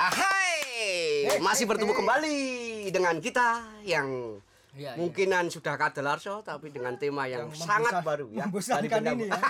Ahai, 0.00 1.28
masih 1.38 1.68
bertemu 1.68 1.92
kembali 1.92 2.40
dengan 2.88 3.20
kita 3.20 3.60
yang 3.84 4.40
Iya, 4.70 4.96
mungkinan 4.96 5.50
sudah 5.50 5.74
kadelarso 5.74 6.40
tapi 6.40 6.70
dengan 6.70 6.96
tema 6.96 7.26
yang, 7.26 7.50
Yang 7.50 7.66
sangat 7.66 8.00
baru 8.00 8.30
ya. 8.30 8.46
Dari 8.48 8.86
ini 8.86 9.26
ya. 9.26 9.40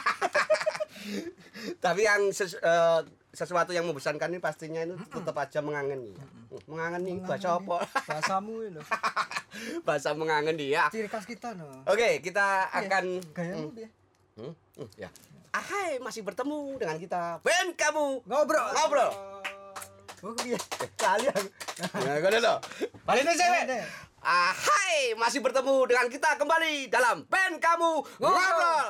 tapi 1.84 2.02
yang 2.02 2.32
ses- 2.32 2.56
eh, 2.56 3.00
sesuatu 3.30 3.70
yang 3.70 3.84
membosankan 3.84 4.26
ini 4.26 4.40
pastinya 4.40 4.80
itu 4.80 4.96
tetap 5.12 5.36
aja 5.36 5.60
mengangeni. 5.60 6.10
ya. 6.10 6.24
Mengangeni 6.66 7.20
bahasa 7.20 7.54
apa? 7.54 7.84
Bahasamu 8.00 8.54
ini 8.64 8.70
loh. 8.74 8.84
bahasa 9.86 10.16
mengangeni 10.16 10.72
ya. 10.72 10.88
Ciri 10.90 11.06
khas 11.06 11.28
kita 11.28 11.54
no. 11.54 11.68
Oke, 11.84 12.18
kita 12.18 12.66
Iya, 12.66 12.80
akan 12.80 13.04
gayamu 13.30 13.68
dia. 13.70 13.86
Hmm, 14.34 14.50
hmm, 14.80 14.88
ya. 14.98 15.12
Ahai, 15.52 16.00
masih 16.00 16.24
bertemu 16.24 16.74
dengan 16.74 16.96
kita. 16.96 17.38
Ben 17.44 17.70
kamu 17.76 18.24
Ngobrol. 18.24 18.66
ngobrol. 18.72 19.10
Oh 20.20 20.36
iya. 20.44 20.60
Kalian. 21.00 21.42
Nah, 21.80 22.16
kau 22.20 22.30
dulu. 22.30 22.54
Balik 23.08 23.22
nih 23.24 23.34
cewek. 23.40 23.62
Ada. 23.64 23.80
Ahai, 24.20 25.16
masih 25.16 25.40
bertemu 25.40 25.88
dengan 25.88 26.06
kita 26.12 26.36
kembali 26.36 26.92
dalam 26.92 27.24
band 27.24 27.56
kamu 27.56 28.04
ngobrol. 28.20 28.88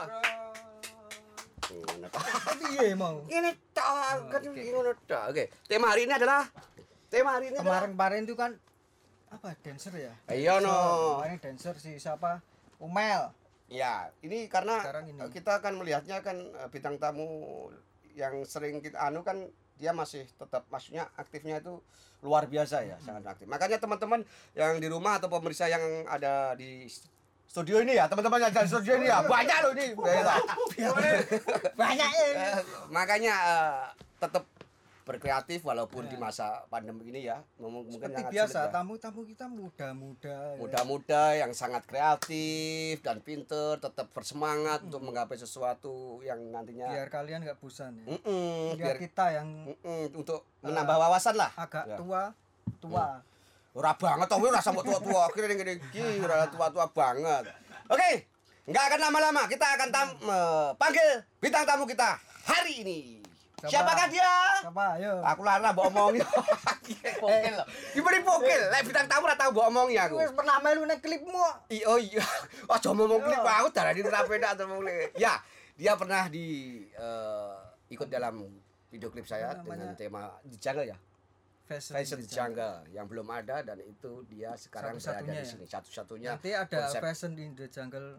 Iya 2.67 2.99
mau. 2.99 3.23
Ini 3.31 3.51
ngono. 4.75 4.91
Oke, 5.31 5.45
tema 5.71 5.95
hari 5.95 6.11
ini 6.11 6.13
adalah 6.19 6.51
tema 7.07 7.39
hari 7.39 7.55
ini 7.55 7.63
Kemarin-kemarin 7.63 8.27
itu 8.27 8.35
kan 8.35 8.59
apa 9.31 9.55
dancer 9.63 9.95
ya? 9.95 10.13
Iya, 10.27 10.59
no. 10.59 11.23
Kemarin 11.23 11.39
dancer 11.39 11.75
si 11.79 11.95
siapa? 12.03 12.43
Umel. 12.83 13.31
Ya, 13.71 14.11
ini 14.27 14.51
karena 14.51 14.83
ini. 15.07 15.31
kita 15.31 15.63
akan 15.63 15.79
melihatnya 15.79 16.27
kan 16.27 16.43
eh, 16.43 16.69
bintang 16.75 16.99
tamu 16.99 17.71
yang 18.19 18.43
sering 18.43 18.83
kita 18.83 18.99
anu 18.99 19.23
kan 19.23 19.47
dia 19.81 19.97
masih 19.97 20.29
tetap 20.37 20.69
maksudnya 20.69 21.09
aktifnya 21.17 21.65
itu 21.65 21.81
luar 22.21 22.45
biasa 22.45 22.85
ya, 22.85 23.01
sangat 23.01 23.25
aktif. 23.33 23.49
Makanya 23.49 23.81
teman-teman 23.81 24.21
yang 24.53 24.77
di 24.77 24.89
rumah 24.93 25.17
atau 25.17 25.33
pemirsa 25.33 25.73
yang 25.73 26.05
ada 26.05 26.53
di 26.53 26.85
studio 27.49 27.81
ini 27.81 27.97
ya, 27.97 28.05
teman-teman 28.05 28.45
yang 28.45 28.53
ada 28.53 28.69
di 28.69 28.71
studio 28.71 29.01
ini 29.01 29.09
ya, 29.09 29.25
banyak 29.35 29.57
loh 29.65 29.73
ini. 29.73 29.87
Banyak 31.81 32.11
ya. 32.21 32.61
Makanya 32.93 33.35
eh, 33.41 33.81
tetap 34.21 34.45
berkreatif 35.11 35.61
walaupun 35.61 36.07
di 36.07 36.15
masa 36.15 36.47
pandemi 36.67 37.11
ini 37.11 37.27
ya. 37.27 37.43
Mungkin 37.57 37.91
Seperti 37.93 38.15
sangat 38.17 38.31
biasa 38.31 38.51
sulit 38.55 38.63
ya. 38.63 38.73
tamu-tamu 38.73 39.21
kita 39.25 39.45
muda-muda. 39.47 40.37
ya. 40.49 40.57
muda-muda 40.57 41.23
yang 41.35 41.51
sangat 41.51 41.83
kreatif 41.85 43.01
dan 43.01 43.19
pinter 43.19 43.77
tetap 43.77 44.07
bersemangat 44.09 44.81
untuk 44.83 45.03
menggapai 45.03 45.35
sesuatu 45.35 45.91
yang 46.21 46.39
nantinya 46.49 46.87
Biar 46.89 47.09
kalian 47.09 47.43
nggak 47.43 47.59
bosan 47.59 47.99
ya. 47.99 48.07
Mm-mm, 48.09 48.75
Biar 48.75 48.79
biar 48.79 48.97
kita 48.99 49.25
yang 49.33 49.49
mm-mm, 49.67 50.15
untuk 50.15 50.47
menambah 50.61 50.97
wawasan 50.97 51.35
lah 51.35 51.51
agak 51.55 51.85
Ya. 51.85 51.97
tua 51.97 52.31
tua. 52.79 53.19
ora 53.71 53.95
banget 53.95 54.27
tau 54.27 54.39
ora 54.41 54.59
sampai 54.59 54.83
tua-tua 54.83 55.31
kira 55.31 55.47
gini 55.49 55.79
kira 55.93 56.47
tua-tua 56.49 56.91
banget 56.91 57.47
oke 57.87 58.11
nggak 58.67 58.85
akan 58.85 59.01
lama-lama 59.01 59.43
kita 59.47 59.63
akan 59.63 59.89
tam 59.89 60.09
eh, 60.13 60.69
panggil 60.75 61.09
bintang 61.39 61.63
tamu 61.63 61.83
kita 61.85 62.19
hari 62.45 62.83
ini 62.83 62.99
Siapa? 63.61 63.71
siapakah 63.71 64.07
dia 64.09 64.33
Siapa? 64.61 64.85
Ayo. 64.97 65.13
aku 65.21 65.41
lara 65.43 65.69
mbok 65.71 65.87
omongin 65.87 66.25
pokil 67.23 67.53
loh 67.55 67.67
gimana 67.93 68.19
pokil 68.21 68.61
lek 68.69 68.83
bintang 68.83 69.07
tamu 69.07 69.25
ora 69.25 69.37
tau 69.37 69.51
mbok 69.51 69.67
omongi 69.67 69.97
aku 69.97 70.17
Wes 70.17 70.33
pernah 70.33 70.57
melu 70.59 70.83
nek 70.85 70.99
klipmu. 70.99 71.45
I- 71.69 71.85
oh 71.85 71.97
iya, 71.97 72.25
aja 72.73 72.89
ngomong 72.89 73.21
klip 73.21 73.37
Iya. 73.39 73.53
aku 73.59 73.69
darani 73.71 74.01
rapeda 74.03 74.49
atau 74.51 74.65
ngomong 74.65 74.83
klip. 74.83 75.11
Ya, 75.15 75.37
dia 75.75 75.93
pernah 75.95 76.27
di 76.27 76.47
eh, 76.89 77.57
ikut 77.89 78.09
dalam 78.09 78.49
video 78.89 79.09
klip 79.09 79.25
saya 79.25 79.55
dengan 79.57 79.93
tema 79.95 80.33
di 80.41 80.57
jungle 80.57 80.87
ya. 80.87 80.97
Fashion, 81.63 81.95
Fashion 81.95 82.19
design. 82.19 82.51
Jungle 82.51 82.83
yang 82.91 83.07
belum 83.07 83.29
ada 83.29 83.63
dan 83.63 83.79
itu 83.79 84.27
dia 84.27 84.57
sekarang 84.57 84.97
berada 84.97 85.23
Satu-satunya 85.23 85.33
di 85.33 85.39
ya? 85.39 85.47
sini 85.47 85.65
satu-satunya. 85.65 86.29
Nanti 86.35 86.51
ada 86.51 86.79
konsep. 86.83 87.01
fashion 87.01 87.33
in 87.37 87.55
the 87.55 87.67
jungle 87.69 88.19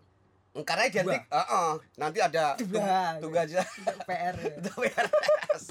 Karena 0.52 0.84
identik, 0.84 1.24
Heeh, 1.32 1.72
nanti 1.96 2.20
ada 2.20 2.60
Dua. 2.60 3.16
tunggu 3.24 3.40
aja. 3.40 3.64
PR. 4.04 4.36
ya. 4.36 4.52
Itu 4.60 4.72
PRS. 4.76 5.64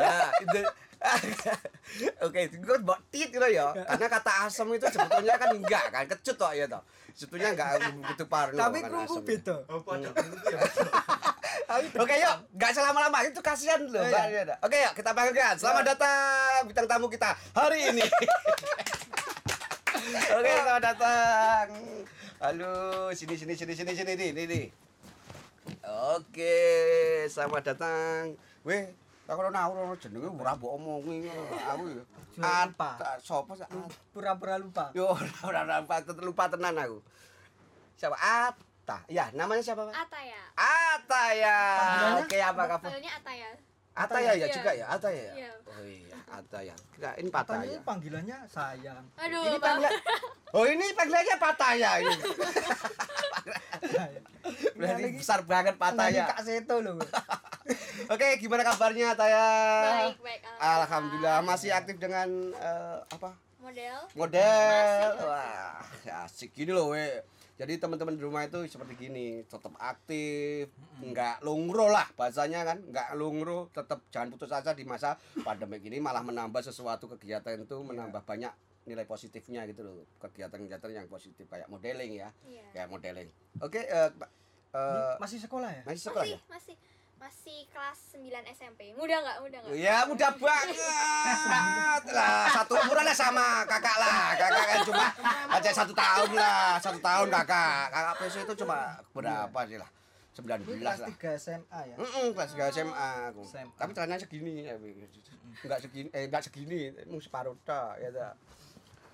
Nah, 0.00 0.32
itu 0.40 0.60
Oke, 2.24 2.48
itu 2.48 2.56
gue 2.56 2.76
buat 2.82 3.00
tit 3.12 3.28
gitu 3.28 3.46
ya. 3.46 3.70
Karena 3.76 4.08
kata 4.08 4.48
asam 4.48 4.72
itu 4.72 4.88
sebetulnya 4.88 5.36
kan 5.36 5.50
enggak 5.52 5.84
kan, 5.92 6.04
kecut 6.08 6.36
toh 6.40 6.52
ya 6.56 6.64
toh. 6.66 6.82
Sebetulnya 7.12 7.52
enggak 7.52 7.68
begitu 8.00 8.24
parno 8.28 8.56
Tapi 8.58 8.78
kan 8.80 8.88
kerungku 8.90 9.14
asam. 9.20 9.24
beda. 9.28 9.56
Oke 12.00 12.14
yuk, 12.16 12.36
nggak 12.56 12.70
selama-lama 12.72 13.18
itu 13.26 13.40
kasihan 13.44 13.80
loh. 13.84 14.00
Oh, 14.00 14.08
iya. 14.08 14.56
Oke 14.62 14.76
yuk, 14.80 14.92
kita 14.96 15.10
panggilkan. 15.12 15.54
Selamat 15.60 15.84
datang 15.94 16.64
bintang 16.64 16.86
tamu 16.88 17.06
kita 17.12 17.36
hari 17.52 17.92
ini. 17.92 18.04
Oke, 20.06 20.52
selamat 20.54 20.82
datang. 20.94 21.66
Halo, 22.38 23.10
sini 23.10 23.34
sini 23.34 23.58
sini 23.58 23.74
sini 23.74 23.90
sini 23.90 24.12
nih, 24.14 24.30
nih 24.30 24.46
nih. 24.46 24.64
Oke, 26.14 26.58
selamat 27.26 27.74
datang. 27.74 28.38
Weh, 28.62 28.86
aku 29.26 29.38
ora 29.42 29.50
nau 29.50 29.74
ora 29.74 29.98
jenenge 29.98 30.30
ora 30.30 30.54
mbok 30.54 30.78
omongi 30.78 31.26
aku 31.58 31.90
ya. 31.90 32.04
Sopo 33.18 33.58
sih? 33.58 33.66
Pura-pura 34.14 34.62
lupa. 34.62 34.94
Yo, 34.94 35.10
ora 35.42 35.66
ora 35.66 35.82
lupa, 35.82 35.98
lupa 36.22 36.54
tenan 36.54 36.78
aku. 36.78 37.02
Siapa? 37.98 38.14
Ata. 38.14 39.02
Ya, 39.10 39.34
namanya 39.34 39.66
siapa, 39.66 39.90
Pak? 39.90 40.06
Ataya. 40.06 40.42
Ataya. 40.54 41.58
Oke, 42.22 42.38
apa 42.38 42.62
kabar? 42.70 42.94
Panggilnya 42.94 43.10
Ataya. 43.18 43.50
Ataya 43.96 44.30
ya 44.30 44.44
Iya. 44.44 44.52
juga 44.52 44.70
ya, 44.70 44.86
Ataya 44.86 45.22
ya. 45.22 45.34
Iya. 45.34 45.50
Oh 45.66 45.80
iya, 45.82 46.16
Ataya. 46.28 46.74
Kira 46.92 47.10
ini 47.14 47.26
Katanya 47.26 47.64
Pataya. 47.64 47.78
panggilannya 47.82 48.36
sayang. 48.46 49.04
Aduh, 49.16 49.42
Ini 49.42 49.56
panggilan 49.58 49.92
Oh, 50.52 50.64
ini 50.64 50.86
panggilannya 50.92 51.36
Pataya 51.38 51.90
ini. 51.98 52.16
Berarti 54.76 55.02
Lagi- 55.02 55.18
besar 55.18 55.40
banget 55.42 55.74
Pataya. 55.76 56.24
Kak 56.28 56.40
Seto 56.42 56.78
loh. 56.78 57.00
Oke, 58.12 58.36
gimana 58.36 58.62
kabarnya 58.62 59.12
Ataya? 59.12 59.46
Baik, 60.06 60.20
baik, 60.20 60.40
Alhamdulillah 60.54 60.76
alhamdulillah. 60.78 61.36
masih 61.42 61.70
aktif 61.72 61.96
dengan 61.96 62.28
eh, 62.52 62.98
apa? 63.08 63.32
Model. 63.58 63.98
model 64.14 65.10
Masih. 65.10 65.26
wah 65.26 65.82
asik 66.22 66.54
gini 66.54 66.70
loh 66.70 66.86
we 66.88 67.02
jadi 67.56 67.80
teman-teman 67.80 68.14
di 68.16 68.22
rumah 68.22 68.44
itu 68.44 68.60
seperti 68.68 69.08
gini 69.08 69.40
tetap 69.48 69.72
aktif 69.80 70.68
nggak 71.00 71.40
lungro 71.40 71.88
lah 71.88 72.04
bahasanya 72.12 72.68
kan 72.68 72.78
nggak 72.84 73.16
lungro 73.16 73.72
tetap 73.72 74.04
jangan 74.12 74.28
putus 74.28 74.52
asa 74.52 74.76
di 74.76 74.84
masa 74.84 75.16
pandemi 75.40 75.80
ini 75.80 75.96
malah 75.96 76.20
menambah 76.20 76.60
sesuatu 76.60 77.08
kegiatan 77.16 77.56
itu 77.64 77.76
menambah 77.80 78.22
banyak 78.28 78.52
nilai 78.86 79.02
positifnya 79.02 79.66
gitu 79.66 79.82
loh. 79.82 80.06
Kegiatan-kegiatan 80.22 80.94
yang 80.94 81.10
positif 81.10 81.42
kayak 81.50 81.66
modeling 81.66 82.22
ya. 82.22 82.30
Iya. 82.46 82.62
kayak 82.70 82.88
modeling. 82.88 83.28
Oke 83.58 83.82
eh, 83.82 84.08
Pak, 84.14 84.30
eh, 84.78 85.14
Masih 85.18 85.42
sekolah 85.42 85.70
ya? 85.74 85.82
masih 85.82 86.02
sekolah 86.06 86.22
Masih, 86.22 86.38
ya? 86.38 86.40
masih 86.46 86.74
masih 87.16 87.64
kelas 87.72 87.98
9 88.12 88.28
SMP. 88.52 88.92
Muda 88.92 89.16
nggak? 89.24 89.36
Muda 89.40 89.56
nggak? 89.64 89.72
Ya 89.74 90.04
mudah 90.04 90.30
banget 90.36 92.02
lah 92.16 92.44
satu 92.52 92.72
umuran 92.76 93.04
lah 93.08 93.16
sama 93.16 93.64
kakak 93.64 93.96
lah 93.96 94.36
kakak 94.36 94.64
kan 94.68 94.78
cuma 94.84 95.06
aja 95.56 95.70
satu 95.72 95.92
tahun 95.96 96.30
lah 96.36 96.76
satu 96.76 96.98
tahun 97.00 97.28
kakak 97.32 97.82
kakak 97.88 98.14
PC 98.20 98.34
itu 98.44 98.54
cuma 98.62 99.00
berapa 99.16 99.60
sih 99.64 99.78
lah 99.80 99.90
sembilan 100.36 100.58
Ini 100.60 100.72
belas 100.84 100.98
kelas 101.00 101.00
lah 101.00 101.08
3 101.16 101.40
SMA 101.40 101.80
ya. 101.88 101.94
Mm 101.96 102.28
kelas 102.36 102.50
3 102.52 102.74
SMA 102.76 103.08
aku. 103.32 103.42
SMA. 103.48 103.72
Tapi 103.80 103.90
celananya 103.96 104.20
segini 104.20 104.54
ya. 104.68 104.74
Enggak 104.76 105.80
segini 105.80 106.08
eh 106.12 106.28
enggak 106.28 106.42
segini, 106.44 106.80
mau 107.08 107.16
separuh 107.16 107.56
tok 107.64 107.96
ya 108.04 108.12
ta. 108.12 108.36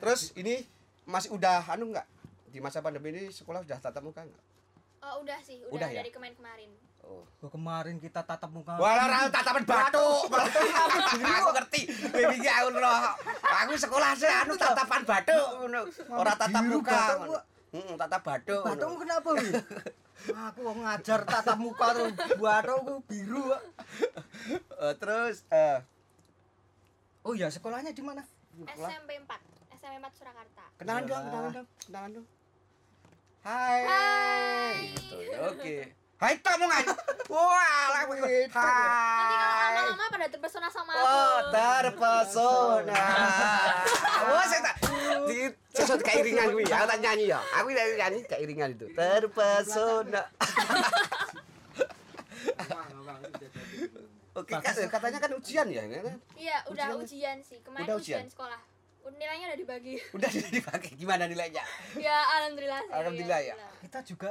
Terus 0.02 0.34
ini 0.34 0.66
masih 1.06 1.30
udah 1.30 1.62
anu 1.70 1.94
enggak? 1.94 2.10
Di 2.50 2.58
masa 2.58 2.82
pandemi 2.82 3.14
ini 3.14 3.30
sekolah 3.30 3.62
udah 3.62 3.78
tatap 3.78 4.02
muka 4.02 4.26
enggak? 4.26 4.42
Oh, 5.02 5.18
udah 5.18 5.38
sih, 5.42 5.58
udah, 5.66 5.74
Udah 5.74 5.88
ya? 5.90 5.98
dari 5.98 6.10
kemarin-kemarin. 6.14 6.70
Oh. 7.02 7.26
Oh, 7.42 7.50
kemarin 7.50 7.98
kita 7.98 8.22
tatap 8.22 8.46
muka. 8.48 8.78
Walah 8.78 9.06
ra 9.10 9.18
tatapan 9.26 9.66
batu. 9.66 10.08
Aku 11.34 11.48
ngerti. 11.50 11.80
Baby 12.14 12.38
ki 12.38 12.46
aku 12.46 12.68
roh. 12.72 13.10
Aku 13.42 13.74
sekolah 13.74 14.14
sih 14.14 14.30
anu 14.30 14.54
tatapan 14.54 15.02
batu 15.02 15.34
ngono. 15.58 15.82
Ora 16.06 16.38
tatap 16.38 16.62
muka. 16.62 16.94
batu. 17.18 17.34
Heeh, 17.74 17.94
tatap 17.98 18.22
batu. 18.22 18.56
Batung 18.62 18.94
kenapa 18.94 19.28
Wi? 19.34 19.48
Aku 20.46 20.58
mau 20.62 20.76
ngajar 20.78 21.26
tatap 21.26 21.58
muka 21.58 21.86
tuh 21.90 22.06
batuk 22.38 23.02
biru. 23.10 23.50
Pak. 23.50 23.62
Eh, 24.78 24.94
terus 24.96 25.42
eh 25.50 25.82
Oh 27.22 27.34
iya, 27.34 27.50
sekolahnya 27.50 27.90
di 27.90 28.02
mana? 28.02 28.22
SMP 28.68 29.18
4. 29.18 29.26
SMP 29.74 29.94
4 29.98 30.14
Surakarta. 30.14 30.64
kenalan 30.78 31.02
dong, 31.06 31.16
Wah. 31.16 31.24
kenalan 31.24 31.50
dong, 31.52 31.66
kenalan 31.82 32.10
dong. 32.14 32.26
Hai. 33.42 33.78
Hai. 33.82 34.74
Gitu. 34.94 35.16
ya, 35.20 35.38
Oke. 35.50 35.76
Hai 36.16 36.38
omongan. 36.54 36.84
Wah, 37.32 37.84
lah 37.90 38.02
Gitu. 38.06 38.22
Nanti 38.46 38.54
kalau 38.54 38.70
Hai. 39.50 39.74
lama-lama 39.74 40.04
pada 40.08 40.26
terpesona 40.30 40.68
sama 40.70 40.92
aku. 40.94 41.02
Oh, 41.04 41.38
terpesona. 41.50 42.94
Oh, 44.22 44.38
saya 44.46 44.62
tak 44.62 44.76
di 45.26 45.50
sesuatu 45.68 45.98
keiringan 46.00 46.54
gue. 46.54 46.62
Aku 46.62 46.86
tak 46.86 47.00
nyanyi 47.02 47.26
ya. 47.26 47.42
Aku 47.58 47.74
tak 47.74 47.86
nyanyi 47.98 48.22
keiringan 48.22 48.70
itu. 48.70 48.86
Terpesona. 48.94 50.22
Oke, 54.32 54.54
katanya 54.88 55.18
kan 55.18 55.30
ujian 55.34 55.66
ya, 55.68 55.82
ini 55.82 55.98
kan? 55.98 56.16
Iya, 56.32 56.56
udah 56.64 56.86
Ujian- 56.88 57.02
ujian 57.02 57.36
sih. 57.42 57.58
Kemarin 57.60 57.84
Udah 57.84 57.96
ujian. 57.98 58.22
ujian? 58.22 58.30
sekolah. 58.30 58.60
Nilainya 59.10 59.46
udah 59.50 59.58
dibagi. 59.58 59.94
Udah 60.16 60.30
dipakai 60.30 60.90
gimana 60.94 61.26
nilainya? 61.26 61.62
ya, 61.98 62.16
alhamdulillah 62.38 62.80
sih. 62.86 62.92
Alhamdulillah 62.94 63.40
ya. 63.42 63.54
Kita 63.82 63.98
juga 64.06 64.30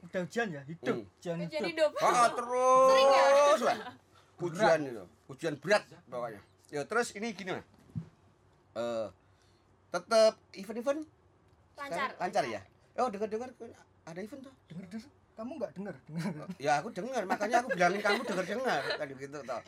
udah 0.00 0.20
ujian 0.24 0.48
ya, 0.48 0.62
hidup. 0.64 0.96
Hmm. 0.96 1.12
Ujian 1.20 1.36
Ujian 1.44 1.62
hidup. 1.64 1.90
hidup. 1.92 2.04
Oh, 2.08 2.28
terus. 2.36 2.88
Sering 2.88 3.08
ya? 3.08 3.24
lah. 3.60 3.78
Ujian 4.40 4.80
itu. 4.84 5.04
Ujian 5.28 5.54
berat 5.60 5.84
pokoknya. 6.08 6.40
Ya, 6.70 6.82
terus 6.86 7.08
ini 7.16 7.32
gini 7.32 7.52
lah. 7.56 7.64
Eh 8.76 9.06
tetap 9.90 10.38
event-event 10.54 11.02
Lancar. 11.74 11.90
sekarang 11.90 12.14
lancar 12.22 12.44
ya? 12.46 12.60
Oh, 12.98 13.08
dengar-dengar 13.10 13.50
ada 14.06 14.20
event 14.22 14.40
tuh. 14.42 14.54
Denger. 14.70 15.02
Kamu 15.34 15.50
enggak 15.56 15.72
denger? 15.72 15.94
Denger. 16.06 16.32
Ya, 16.60 16.72
aku 16.78 16.88
dengar, 16.92 17.22
makanya 17.24 17.64
aku 17.64 17.68
bilangin 17.72 18.00
kamu 18.04 18.22
dengar-dengar 18.28 18.82
kan 18.98 19.06
gitu 19.08 19.38
toh. 19.40 19.62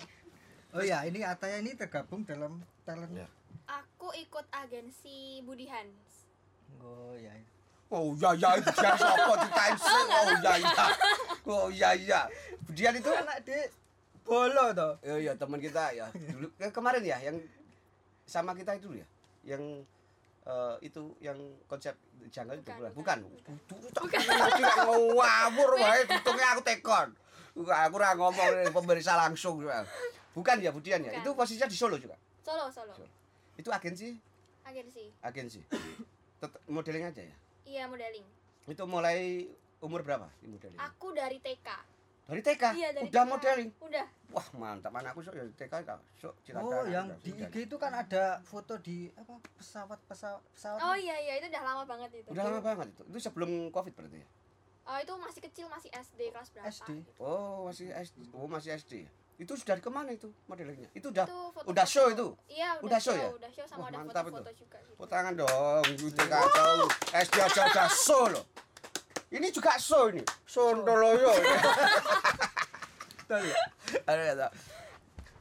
Oh 0.72 0.82
iya, 0.84 1.04
ini 1.04 1.20
Ataya 1.20 1.60
ini 1.60 1.76
tergabung 1.76 2.24
dalam 2.24 2.60
talent. 2.84 3.12
Ya. 3.12 3.28
Aku 3.68 4.10
ikut 4.18 4.46
agensi 4.50 5.40
Budi 5.46 5.66
Hans. 5.70 6.26
Oh 6.82 7.14
iya. 7.14 7.32
Oh 7.92 8.16
iya 8.16 8.30
iya 8.34 8.50
itu 8.56 8.70
dia 8.72 8.92
siapa 8.96 9.32
di 9.36 9.48
time 9.52 9.76
sing. 9.78 10.06
Oh 10.08 10.30
iya 10.32 10.52
iya. 10.56 10.86
Oh 11.44 11.66
iya 11.68 11.90
iya. 11.92 12.20
Dia 12.72 12.90
itu 12.96 13.10
Anak 13.12 13.38
dia 13.44 13.68
bolo 14.24 14.72
toh. 14.72 14.92
Oh 15.04 15.18
iya 15.20 15.32
teman 15.36 15.60
kita 15.60 15.92
ya. 15.92 16.08
Dulu 16.10 16.48
eh, 16.56 16.72
kemarin 16.72 17.02
ya 17.04 17.20
yang 17.20 17.36
sama 18.24 18.56
kita 18.56 18.80
itu 18.80 18.96
ya. 18.96 19.06
Yang 19.44 19.84
eh, 20.48 20.76
itu 20.88 21.12
yang 21.20 21.36
konsep 21.68 21.92
jungle 22.32 22.56
itu 22.56 22.72
Bukan, 22.72 22.90
bukan. 22.96 23.18
bukan. 23.92 24.20
Ngawur 25.12 25.70
wae 25.76 26.00
untungnya 26.08 26.46
aku 26.56 26.62
tekon. 26.64 27.08
Aku 27.52 27.94
ora 28.00 28.16
ngomong 28.16 28.72
pemirsa 28.72 29.12
langsung. 29.20 29.60
Bukan 30.32 30.56
ya 30.64 30.72
Budian 30.72 31.04
ya. 31.04 31.12
Bukan. 31.12 31.20
Itu 31.20 31.30
posisinya 31.36 31.68
di 31.68 31.76
Solo 31.76 32.00
juga. 32.00 32.16
Solo, 32.40 32.72
Solo. 32.72 32.96
Solo. 32.96 33.21
Itu 33.62 33.70
agensi 33.70 34.18
Agensi. 34.62 35.06
agensi. 35.22 35.60
Tetap 36.36 36.58
modeling 36.66 37.02
aja 37.04 37.22
ya. 37.22 37.36
Iya, 37.62 37.86
modeling. 37.86 38.26
Itu 38.64 38.82
mulai 38.84 39.46
umur 39.78 40.02
berapa 40.02 40.26
di 40.38 40.50
modeling? 40.50 40.78
Aku 40.82 41.14
dari 41.14 41.38
TK. 41.38 41.68
Dari 42.22 42.38
TK. 42.40 42.64
Iya, 42.72 42.90
dari 42.90 43.06
Udah 43.06 43.22
TK. 43.22 43.30
modeling. 43.30 43.70
Udah. 43.80 44.06
Wah, 44.32 44.46
mantap 44.56 44.90
anakku 44.92 45.18
sok 45.20 45.34
ya 45.34 45.46
TK. 45.46 45.74
Sok 46.16 46.34
Cilacap, 46.42 46.66
Oh, 46.72 46.86
yang 46.88 47.06
di. 47.22 47.30
IG 47.36 47.54
itu 47.66 47.76
kan 47.76 47.92
ada 47.92 48.42
foto 48.42 48.74
di 48.76 49.06
apa 49.12 49.38
pesawat 49.52 49.98
pesawat 50.06 50.42
pesawat. 50.52 50.78
Oh 50.80 50.94
iya 50.94 51.14
iya 51.20 51.38
itu 51.38 51.46
udah 51.46 51.62
lama 51.62 51.82
banget 51.84 52.10
itu. 52.18 52.28
Udah 52.30 52.42
lama 52.42 52.58
banget 52.60 52.90
itu. 52.90 53.02
Itu 53.04 53.18
sebelum 53.20 53.50
Covid 53.70 53.94
berarti 53.94 54.18
ya? 54.18 54.28
Oh 54.82 54.98
itu 54.98 55.12
masih 55.14 55.40
kecil 55.40 55.66
masih 55.68 55.90
SD 55.92 56.34
kelas 56.34 56.50
berapa? 56.50 56.66
SD. 56.66 56.90
Oh, 57.18 57.70
masih 57.70 57.94
SD. 57.94 58.18
Oh, 58.32 58.50
masih 58.50 58.74
SD. 58.74 59.06
Ya? 59.42 59.44
Itu 59.44 59.52
sudah 59.58 59.74
dari 59.74 59.82
ke 59.82 59.90
mana 59.90 60.10
itu 60.14 60.28
modelingnya? 60.46 60.88
Itu 60.94 61.10
udah 61.10 61.26
Itu 61.26 61.38
foto 61.50 61.66
udah 61.66 61.86
show 61.86 62.06
itu? 62.14 62.26
Iya 62.46 62.78
udah, 62.78 62.86
Udah 62.86 63.00
show 63.02 63.10
show, 63.10 63.18
ya? 63.18 63.28
Udah 63.34 63.50
show 63.50 63.64
sama 63.66 63.82
Wah, 63.82 63.88
ada 63.90 63.98
mantap 63.98 64.22
foto-foto 64.30 64.50
itu. 64.54 64.60
juga 64.62 64.78
gitu. 64.86 65.02
Tangan 65.10 65.32
dong. 65.34 65.84
Itu 65.90 66.24
kacau. 66.30 66.76
SD 67.10 67.36
aja 67.42 67.60
udah 67.66 67.88
show 67.90 68.24
loh. 68.30 68.44
Ini 69.32 69.46
juga 69.50 69.72
show 69.82 70.04
ini. 70.14 70.22
Sondoloyo. 70.46 71.32
Betul 73.18 73.42
ya? 73.50 73.56
Ada 74.06 74.22
ada. 74.38 74.46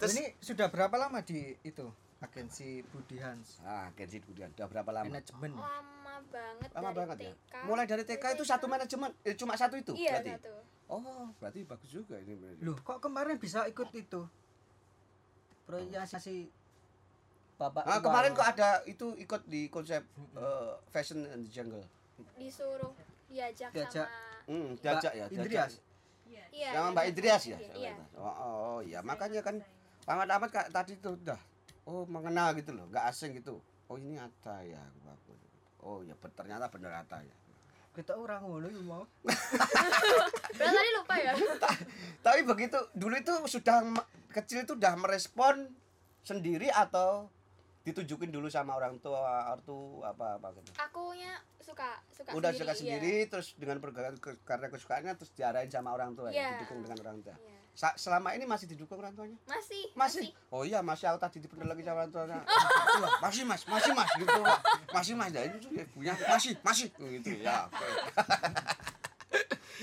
Terus 0.01 0.13
ini 0.17 0.33
sudah 0.41 0.65
berapa 0.73 0.95
lama 0.97 1.21
di 1.21 1.53
itu 1.61 1.85
agensi 2.21 2.85
Budi 2.85 3.17
Hans 3.17 3.57
Ah, 3.61 3.89
agensi 3.89 4.21
kemudian 4.21 4.53
udah 4.53 4.67
berapa 4.69 4.89
lama? 4.91 5.09
manajemen? 5.09 5.51
Lama 5.51 6.15
banget 6.29 6.69
Lama 6.71 6.85
dari 6.85 6.95
banget 6.95 7.17
ya. 7.19 7.33
Mulai 7.65 7.85
dari 7.89 8.03
TK 8.05 8.23
itu 8.37 8.43
satu 8.45 8.65
manajemen, 8.65 9.09
eh, 9.23 9.33
cuma 9.33 9.57
satu 9.57 9.73
itu 9.75 9.91
Iya 9.93 10.21
berarti. 10.21 10.31
satu. 10.37 10.53
Oh, 10.87 11.27
berarti 11.41 11.59
bagus 11.65 11.89
juga 11.89 12.15
ini. 12.19 12.37
berarti. 12.37 12.61
Loh, 12.61 12.77
kok 12.77 12.99
kemarin 12.99 13.35
bisa 13.35 13.65
ikut 13.65 13.89
itu? 13.91 14.21
Proyasi 15.63 16.51
Bapak 17.55 17.85
Ah, 17.85 18.01
kemarin 18.01 18.33
kok 18.33 18.41
ada 18.43 18.81
itu 18.85 19.13
ikut 19.15 19.45
di 19.45 19.69
konsep 19.69 20.01
eh, 20.33 20.73
fashion 20.89 21.25
and 21.25 21.45
the 21.45 21.51
jungle. 21.51 21.85
Disuruh 22.35 22.93
diajak, 23.27 23.69
Diajak. 23.69 24.05
sama 24.05 24.29
Hmm, 24.45 24.73
diajak 24.75 25.13
ya, 25.13 25.25
diajak. 25.25 25.37
Indrias. 25.37 25.73
Iya. 26.25 26.43
Sama 26.43 26.51
diajak 26.51 26.91
Mbak 26.91 27.05
Idrias 27.07 27.41
sama 27.43 27.53
ya. 27.53 27.57
Iya. 27.71 27.93
Oh, 28.13 28.25
oh, 28.25 28.77
ya 28.81 28.99
makanya 29.01 29.41
kan 29.41 29.55
amat-amat 30.03 30.49
kak 30.49 30.67
tadi 30.69 30.97
tuh 30.97 31.13
udah 31.15 31.37
oh 31.91 32.07
mengenal 32.07 32.55
gitu 32.55 32.71
loh, 32.71 32.87
nggak 32.87 33.05
asing 33.11 33.35
gitu. 33.35 33.59
Oh 33.91 33.99
ini 33.99 34.15
Ata 34.15 34.63
ya, 34.63 34.79
aku. 35.11 35.35
Oh 35.83 35.99
ya 36.07 36.15
ternyata 36.31 36.71
bener 36.71 36.95
Ata 36.95 37.19
ya. 37.19 37.35
Kita 37.91 38.15
orang 38.15 38.47
ngono 38.47 38.71
ya 38.71 38.81
mau. 38.87 39.03
Tadi 40.55 40.89
lupa 40.95 41.15
ya. 41.19 41.35
Tapi 42.25 42.39
begitu 42.47 42.79
dulu 42.95 43.19
itu 43.19 43.33
sudah 43.51 43.83
kecil 44.31 44.63
itu 44.63 44.79
udah 44.79 44.95
merespon 44.95 45.67
sendiri 46.23 46.71
atau 46.71 47.27
ditunjukin 47.81 48.29
dulu 48.29 48.45
sama 48.45 48.73
orang 48.73 48.97
tua, 48.97 49.21
ortu 49.49 49.73
apa 50.01 50.37
apa 50.37 50.53
gitu. 50.53 50.69
Akunya 50.75 51.33
suka 51.57 51.97
suka 52.07 52.29
Udah 52.31 52.49
sendiri, 52.49 52.59
suka 52.59 52.71
iya. 52.71 52.77
sendiri 52.77 53.15
terus 53.25 53.47
dengan 53.55 53.77
pergerakan 53.77 54.15
ke- 54.15 54.37
karena 54.41 54.67
kesukaannya 54.67 55.13
terus 55.15 55.31
diarahin 55.31 55.65
sama 55.67 55.89
orang 55.91 56.13
tua 56.13 56.29
ya, 56.29 56.35
Iya. 56.35 56.49
didukung 56.55 56.79
dengan 56.79 56.97
orang 57.01 57.17
tua. 57.21 57.33
Iya. 57.35 57.57
Sa- 57.71 57.95
selama 57.95 58.31
ini 58.31 58.43
masih 58.43 58.67
didukung 58.67 58.99
orang 58.99 59.13
tuanya? 59.13 59.39
Masih, 59.45 59.83
Masih? 59.93 60.27
Oh 60.49 60.61
iya, 60.61 60.81
masih 60.81 61.07
aku 61.07 61.19
tadi 61.19 61.39
dibener 61.39 61.65
lagi 61.65 61.81
sama 61.81 61.97
orang 61.99 62.11
tuanya. 62.11 62.39
Iya, 62.91 63.07
masih 63.19 63.43
mas, 63.43 63.61
masih 63.65 63.91
mas 63.91 64.09
gitu. 64.13 64.41
Masih 64.91 65.13
mas, 65.15 65.31
ya 65.31 65.41
itu 65.47 65.67
ya, 65.71 65.85
punya 65.87 66.13
masih, 66.27 66.51
masih 66.61 66.87
gitu 66.91 67.29
ya. 67.39 67.65
oke. 67.65 67.87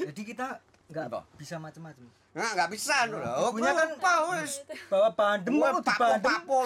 Jadi 0.05 0.23
kita 0.23 0.47
nggak 0.87 1.05
Apa? 1.09 1.21
bisa 1.35 1.57
macam-macam. 1.57 2.07
Nah, 2.31 2.51
nggak 2.55 2.71
bisa 2.71 3.09
loh. 3.09 3.19
Oh, 3.19 3.51
Punya 3.51 3.73
kan 3.73 3.89
apa 3.91 4.13
wis. 4.37 4.63
Bawa 4.87 5.09
bandem 5.11 5.59
Wah, 5.59 5.75
kok 5.75 6.63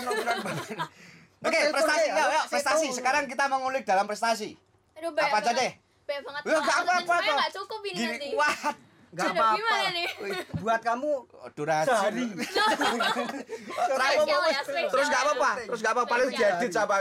Oke, 1.42 1.58
Telepon 1.58 1.74
prestasi 1.74 2.06
yuk, 2.06 2.14
yuk, 2.14 2.44
prestasi. 2.48 2.86
Sekarang 2.94 3.24
kita 3.26 3.44
mengulik 3.46 3.82
dalam 3.82 4.06
prestasi. 4.06 4.54
Aduh, 4.94 5.10
banyak 5.10 5.28
Apa 5.28 5.38
aja 5.40 5.50
deh? 5.52 5.72
Banyak 6.06 6.22
banget. 6.22 6.42
Ya, 6.42 6.50
nggak 6.52 6.62
Pak. 6.62 6.76
apa-apa, 6.78 7.00
Sebenarnya 7.02 7.26
apa. 7.26 7.40
nggak 7.40 7.52
cukup 7.52 7.80
ini 7.82 7.98
nanti. 7.98 8.06
Gini, 8.22 8.38
wah, 8.38 8.56
Nggak 9.12 9.28
Aduh, 9.28 9.36
apa-apa. 9.36 9.76
Buat 10.56 10.80
kamu 10.80 11.10
Oh, 11.12 11.50
durasi. 11.52 11.88
Sehari. 11.90 12.24
Terus 14.88 15.06
nggak 15.06 15.22
apa-apa, 15.22 15.50
terus 15.66 15.80
nggak 15.82 15.92
apa-apa 15.92 16.08
paling 16.08 16.28
diedit 16.30 16.72
sama 16.72 16.96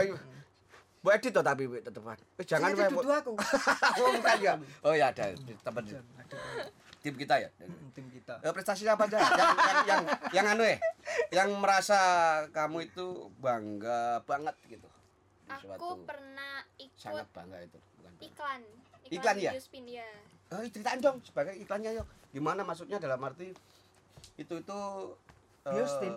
Bu 1.02 1.10
edit 1.10 1.34
toh 1.34 1.42
tapi 1.42 1.66
tetepan. 1.82 2.14
Eh, 2.38 2.46
jangan 2.46 2.70
itu 2.70 2.82
duduk 2.86 3.10
aku. 3.10 3.34
Oh, 3.98 4.10
bukan 4.14 4.38
ya. 4.38 4.54
Oh 4.86 4.94
ya 4.94 5.10
ada 5.10 5.34
teman 5.34 5.82
Ada 5.82 5.98
tim 7.02 7.14
kita 7.18 7.34
ya. 7.42 7.48
tim 7.92 8.06
kita. 8.08 8.38
Eh, 8.40 8.52
prestasi 8.54 8.86
apa 8.86 9.10
aja? 9.10 9.18
Yang, 9.18 9.34
yang, 9.34 9.78
yang, 9.84 10.02
yang 10.30 10.46
anu 10.54 10.62
ya? 10.62 10.78
Yang 11.34 11.48
merasa 11.58 11.98
kamu 12.54 12.86
itu 12.88 13.28
bangga 13.42 14.22
banget 14.24 14.54
gitu. 14.70 14.86
Aku 15.50 16.06
pernah 16.06 16.64
ikut 16.78 16.96
sangat 16.96 17.26
bangga 17.34 17.58
itu. 17.60 17.78
Bukan 17.98 18.12
bangga. 18.14 18.22
iklan. 18.24 18.60
Iklan 19.12 19.36
ya? 19.36 19.52
Newspin 19.52 19.84
ya. 19.90 20.08
Oh, 20.54 20.62
ceritain 20.64 21.00
dong 21.02 21.18
sebagai 21.26 21.58
iklannya 21.58 21.98
yuk. 21.98 22.06
Gimana 22.32 22.62
maksudnya 22.62 22.96
dalam 23.02 23.20
arti 23.20 23.52
itu 24.38 24.54
itu 24.54 24.80
eh, 25.66 25.72
Biostin. 25.74 26.14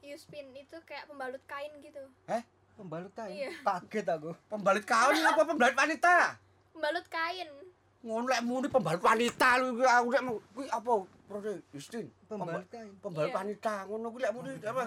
Newspin 0.00 0.46
itu 0.56 0.76
kayak 0.86 1.10
pembalut 1.10 1.42
kain 1.44 1.74
gitu. 1.82 2.00
Eh, 2.30 2.40
Pembalut 2.80 3.12
kain. 3.12 3.36
Iya. 3.36 3.52
Kaget 3.60 4.06
aku. 4.08 4.32
pembalut 4.48 4.84
kain 4.88 5.20
apa 5.20 5.42
pembalut 5.44 5.76
wanita? 5.76 6.40
Pembalut 6.72 7.06
kain. 7.12 7.48
Ngono 8.00 8.24
lek 8.26 8.40
muni 8.40 8.66
pembalut 8.66 8.98
wanita 8.98 9.60
lu 9.60 9.76
kuwi 9.76 9.84
aku 9.84 10.08
lek 10.08 10.22
mau- 10.22 10.42
kuwi 10.50 10.66
apa? 10.66 10.92
Prode 11.26 11.52
Justin. 11.70 12.08
Pembalut 12.24 12.64
kain. 12.66 12.90
pembalut 12.98 13.28
Iya. 13.28 13.36
wanita 13.36 13.74
ngono 13.84 14.06
kuwi 14.08 14.20
lek 14.20 14.32
muni 14.32 14.50
apa? 14.56 14.80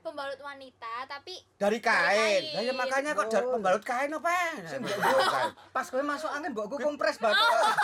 Pembalut 0.00 0.38
wanita 0.48 0.92
tapi 1.04 1.34
Dari 1.54 1.78
kain. 1.78 2.14
kain. 2.14 2.42
Lah 2.54 2.62
ya 2.62 2.72
makanya 2.72 3.10
kok 3.12 3.26
dari 3.26 3.42
Oh. 3.42 3.52
pembalut 3.52 3.82
kain 3.82 4.06
apa? 4.08 4.30
Pas 5.68 5.86
kowe 5.86 6.00
masuk 6.00 6.30
angin 6.30 6.52
mbok 6.54 6.64
aku 6.64 6.76
kompres 6.80 7.18
bapak. 7.18 7.74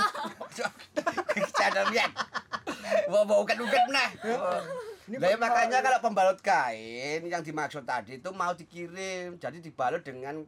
Channel 1.53 1.87
lihat. 1.91 2.11
Mau 3.07 3.27
mau 3.27 3.43
uket-uket 3.43 3.85
nah. 3.89 4.09
Ini 5.05 5.19
Lah 5.19 5.27
ya 5.27 5.35
bapak- 5.35 5.43
makanya 5.67 5.79
kalau 5.83 5.99
pembalut 6.01 6.39
kain 6.39 7.21
yang 7.25 7.43
dimaksud 7.43 7.83
tadi 7.83 8.17
itu 8.17 8.31
mau 8.31 8.55
dikirim, 8.55 9.35
jadi 9.35 9.59
dibalut 9.59 10.01
dengan 10.01 10.47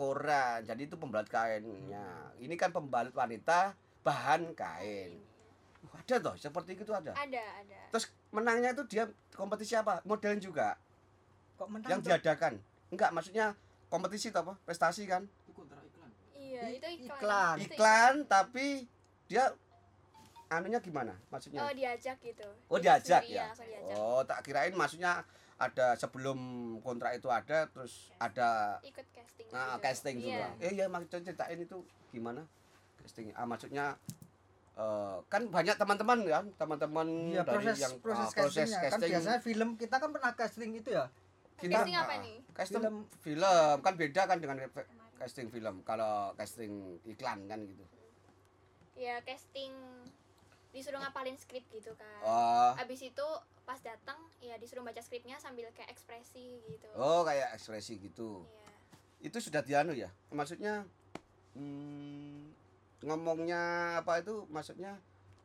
koran. 0.00 0.64
Jadi 0.64 0.88
itu 0.88 0.96
pembalut 0.96 1.28
kainnya. 1.28 2.32
Ini 2.40 2.54
kan 2.56 2.72
pembalut 2.72 3.12
wanita 3.12 3.76
bahan 4.00 4.56
kain. 4.56 5.20
Wah, 5.84 6.00
Ada 6.00 6.16
toh, 6.18 6.34
seperti 6.36 6.72
itu 6.72 6.88
ada. 6.88 7.12
ada 7.12 7.44
ada. 7.60 7.80
Terus 7.92 8.08
menangnya 8.32 8.72
itu 8.72 8.84
dia 8.86 9.04
kompetisi 9.32 9.76
apa? 9.76 10.00
Modeling 10.02 10.40
juga 10.40 10.80
Kok 11.56 11.68
menang? 11.68 11.88
yang 11.90 12.00
Cok? 12.00 12.08
diadakan. 12.08 12.52
Enggak, 12.88 13.10
maksudnya 13.12 13.52
kompetisi 13.88 14.28
atau 14.28 14.40
apa? 14.42 14.54
Prestasi 14.64 15.04
kan? 15.04 15.28
Iya, 16.34 16.62
I- 16.66 16.80
itu 16.80 16.88
iklan. 17.04 17.20
iklan. 17.20 17.56
Itu 17.60 17.72
Iklan 17.76 18.14
tapi 18.24 18.66
dia 19.24 19.52
anunya 20.48 20.80
gimana? 20.80 21.14
Maksudnya? 21.28 21.60
Oh, 21.62 21.72
diajak 21.72 22.16
gitu. 22.18 22.48
Oh 22.66 22.76
Dia 22.76 22.96
diajak 22.96 23.22
ya? 23.28 23.52
diajak. 23.52 23.68
Oh 23.94 24.20
tak 24.24 24.40
kirain 24.42 24.72
maksudnya 24.72 25.22
ada 25.60 25.92
sebelum 25.92 26.38
kontrak 26.80 27.20
itu 27.20 27.28
ada 27.28 27.68
terus 27.68 28.08
ada 28.16 28.80
Ikut 28.80 29.04
casting. 29.12 29.46
nah, 29.52 29.76
juga. 29.76 29.84
casting 29.84 30.16
Iya. 30.16 30.24
juga. 30.24 30.46
Eh 30.64 30.72
ya 30.72 30.86
maksudnya 30.88 31.20
ceritain 31.22 31.60
itu 31.60 31.76
gimana 32.10 32.42
casting? 33.04 33.28
Ah 33.36 33.44
maksudnya 33.44 34.00
eh, 34.72 35.16
kan 35.28 35.42
banyak 35.52 35.76
teman-teman 35.76 36.18
kan, 36.24 36.44
teman-teman 36.56 37.06
dari 37.36 37.44
proses 37.44 37.76
yang 37.76 37.94
proses, 38.00 38.24
ah, 38.24 38.36
proses 38.40 38.68
kan 38.72 38.82
casting. 38.88 39.10
biasanya 39.12 39.40
film 39.44 39.68
kita 39.76 39.96
kan 40.00 40.08
pernah 40.08 40.32
casting 40.32 40.70
itu 40.72 40.90
ya. 40.96 41.04
Kita- 41.60 41.76
Casting 41.76 41.96
apa 42.00 42.12
ah, 42.16 42.24
nih? 42.24 42.36
Casting 42.56 42.80
Film. 42.80 42.96
film. 43.20 43.76
kan 43.84 43.94
beda 44.00 44.22
kan 44.24 44.38
dengan 44.40 44.56
casting 45.20 45.52
film. 45.52 45.84
Kalau 45.84 46.32
casting 46.32 46.72
iklan 47.04 47.44
kan 47.44 47.60
gitu. 47.60 47.84
Ya 48.96 49.20
casting 49.20 49.76
disuruh 50.70 50.98
ngapalin 50.98 51.34
skrip 51.34 51.66
gitu 51.68 51.90
kan. 51.94 52.20
Oh, 52.22 52.72
Abis 52.78 53.02
itu 53.02 53.26
pas 53.62 53.78
datang 53.78 54.18
ya 54.38 54.54
disuruh 54.56 54.82
baca 54.82 54.98
skripnya 54.98 55.38
sambil 55.38 55.70
kayak 55.70 55.90
ekspresi 55.90 56.58
gitu. 56.64 56.88
oh 56.94 57.22
kayak 57.22 57.54
ekspresi 57.54 57.98
gitu. 57.98 58.42
Iya. 58.42 58.68
Itu 59.26 59.38
sudah 59.38 59.60
dianu 59.60 59.92
ya. 59.92 60.10
Maksudnya 60.30 60.86
hmm, 61.54 62.50
ngomongnya 63.02 63.62
apa 63.98 64.20
itu 64.20 64.46
maksudnya 64.48 64.98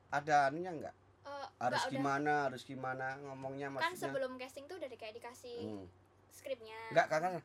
ada 0.10 0.50
anunya 0.50 0.72
enggak? 0.72 0.96
Eh, 1.26 1.48
Harus 1.58 1.82
nggak 1.82 1.90
udah- 1.90 1.94
gimana, 1.94 2.34
harus 2.50 2.64
gimana 2.64 3.08
ngomongnya 3.22 3.68
Kan 3.70 3.76
maksudnya. 3.82 4.02
sebelum 4.06 4.32
casting 4.38 4.66
tuh 4.66 4.78
udah 4.78 4.90
kayak 4.92 5.16
dikasih 5.18 5.58
Hmm. 5.64 5.86
skripnya. 6.30 6.78
Enggak 6.94 7.08
kakak. 7.10 7.42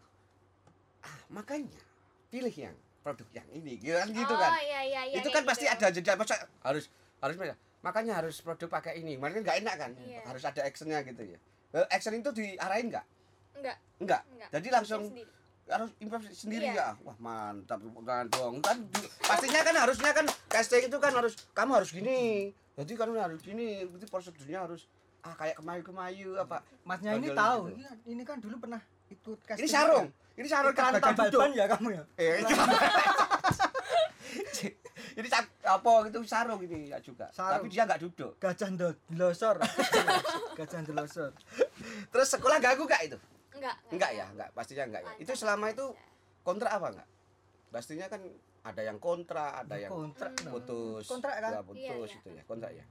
Ah, 1.01 1.17
makanya 1.33 1.81
pilih 2.29 2.53
yang 2.53 2.77
produk 3.01 3.25
yang 3.33 3.49
ini 3.51 3.81
gitu 3.81 3.97
kan 3.97 4.09
gitu 4.13 4.29
oh, 4.29 4.37
kan. 4.37 4.53
iya 4.61 4.81
iya 4.85 5.03
iya. 5.09 5.17
itu 5.17 5.25
kayak 5.25 5.37
kan 5.41 5.45
pasti 5.49 5.65
gitu. 5.65 5.73
ada 5.81 5.87
jeda 5.89 6.13
masa 6.15 6.37
harus 6.61 6.85
harus 7.19 7.37
makanya 7.81 8.19
harus 8.19 8.39
produk 8.39 8.69
pakai 8.71 8.99
ini. 8.99 9.17
Makanya 9.17 9.41
enggak 9.43 9.59
enak 9.61 9.75
kan? 9.77 9.91
Iya. 9.99 10.21
Harus 10.25 10.43
ada 10.43 10.61
actionnya 10.63 11.01
gitu 11.03 11.23
ya. 11.25 11.39
Eh, 11.71 11.87
action 11.89 12.13
itu 12.13 12.31
diarahin 12.31 12.89
enggak? 12.89 13.07
Enggak, 13.55 13.77
Enggak. 13.99 14.23
enggak. 14.29 14.49
Jadi 14.53 14.69
langsung 14.71 15.03
Sendiri. 15.07 15.31
harus 15.71 15.91
improv 15.99 16.23
sendiri 16.27 16.67
Iya. 16.67 16.75
ya 16.75 16.89
wah 17.07 17.15
mantap 17.17 17.79
kan 18.03 18.27
dong 18.27 18.59
kan 18.59 18.75
pastinya 19.23 19.63
kan 19.63 19.77
harusnya 19.79 20.11
kan 20.11 20.27
casting 20.51 20.91
itu 20.91 20.99
kan 20.99 21.15
harus 21.15 21.39
kamu 21.55 21.79
harus 21.79 21.95
gini 21.95 22.51
jadi 22.75 22.91
kan 22.99 23.07
harus 23.15 23.39
gini 23.39 23.87
berarti 23.87 24.07
prosedurnya 24.11 24.67
harus 24.67 24.91
ah 25.23 25.31
kayak 25.31 25.55
kemayu 25.55 25.83
kemayu 25.87 26.29
apa 26.35 26.59
Masnya 26.83 27.15
ini 27.15 27.31
tahu. 27.31 27.71
gitu. 27.71 27.77
Ini, 27.79 27.87
ini 28.11 28.23
kan 28.27 28.43
dulu 28.43 28.59
pernah 28.59 28.83
ikut 29.07 29.39
casting. 29.47 29.63
ini 29.63 29.69
sarung 29.71 30.07
ini 30.35 30.49
sarung 30.51 30.75
keranta 30.75 30.99
tambal 30.99 31.51
ya 31.55 31.65
kamu 31.71 31.89
ya? 31.95 32.03
eh 32.19 32.43
itu 32.43 32.55
ini 35.23 35.29
sa- 35.33 35.47
apa 35.73 35.93
gitu 36.07 36.19
sarung 36.23 36.61
ini 36.61 36.89
ya 36.89 36.99
juga 36.99 37.27
Sarung. 37.31 37.61
tapi 37.61 37.67
dia 37.69 37.83
nggak 37.85 38.01
duduk 38.01 38.33
Gajah 38.37 38.69
ndelosor. 38.71 39.57
Gajah 40.59 40.81
ndelosor. 40.83 41.31
terus 42.09 42.29
sekolah 42.29 42.59
gagu 42.59 42.83
gak 42.85 43.03
itu 43.05 43.19
Enggak. 43.53 43.77
enggak 43.89 44.11
ya 44.13 44.27
enggak 44.29 44.49
pastinya 44.51 44.85
enggak 44.87 45.03
ya 45.03 45.13
itu 45.19 45.33
selama 45.33 45.67
itu 45.69 45.87
kontrak 46.41 46.71
apa 46.71 46.87
enggak 46.91 47.09
pastinya 47.69 48.07
kan 48.07 48.21
ada 48.61 48.83
yang 48.83 48.99
kontra 48.99 49.57
ada 49.59 49.73
yang 49.75 49.89
kontrak. 49.89 50.33
Hmm. 50.35 50.45
dong. 50.45 50.53
putus 50.59 51.05
Kontrak 51.07 51.35
kan? 51.39 51.51
ya, 51.51 51.63
putus 51.63 51.81
Iya, 51.81 51.95
iya. 51.97 52.17
itu 52.17 52.29
ya 52.31 52.43
kontrak 52.45 52.73
ya 52.73 52.85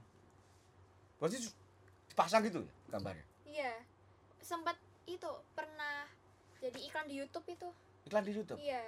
berarti 1.16 1.36
dipasang 2.08 2.42
gitu 2.44 2.60
ya 2.60 2.74
gambarnya 2.90 3.24
Iya. 3.44 3.72
Sempat 4.40 4.74
itu 5.04 5.26
pernah 5.52 6.06
jadi 6.58 6.78
iklan 6.80 7.06
di 7.06 7.18
YouTube 7.18 7.46
itu. 7.46 7.68
iklan 8.04 8.22
di 8.22 8.32
YouTube 8.32 8.58
Iya. 8.58 8.82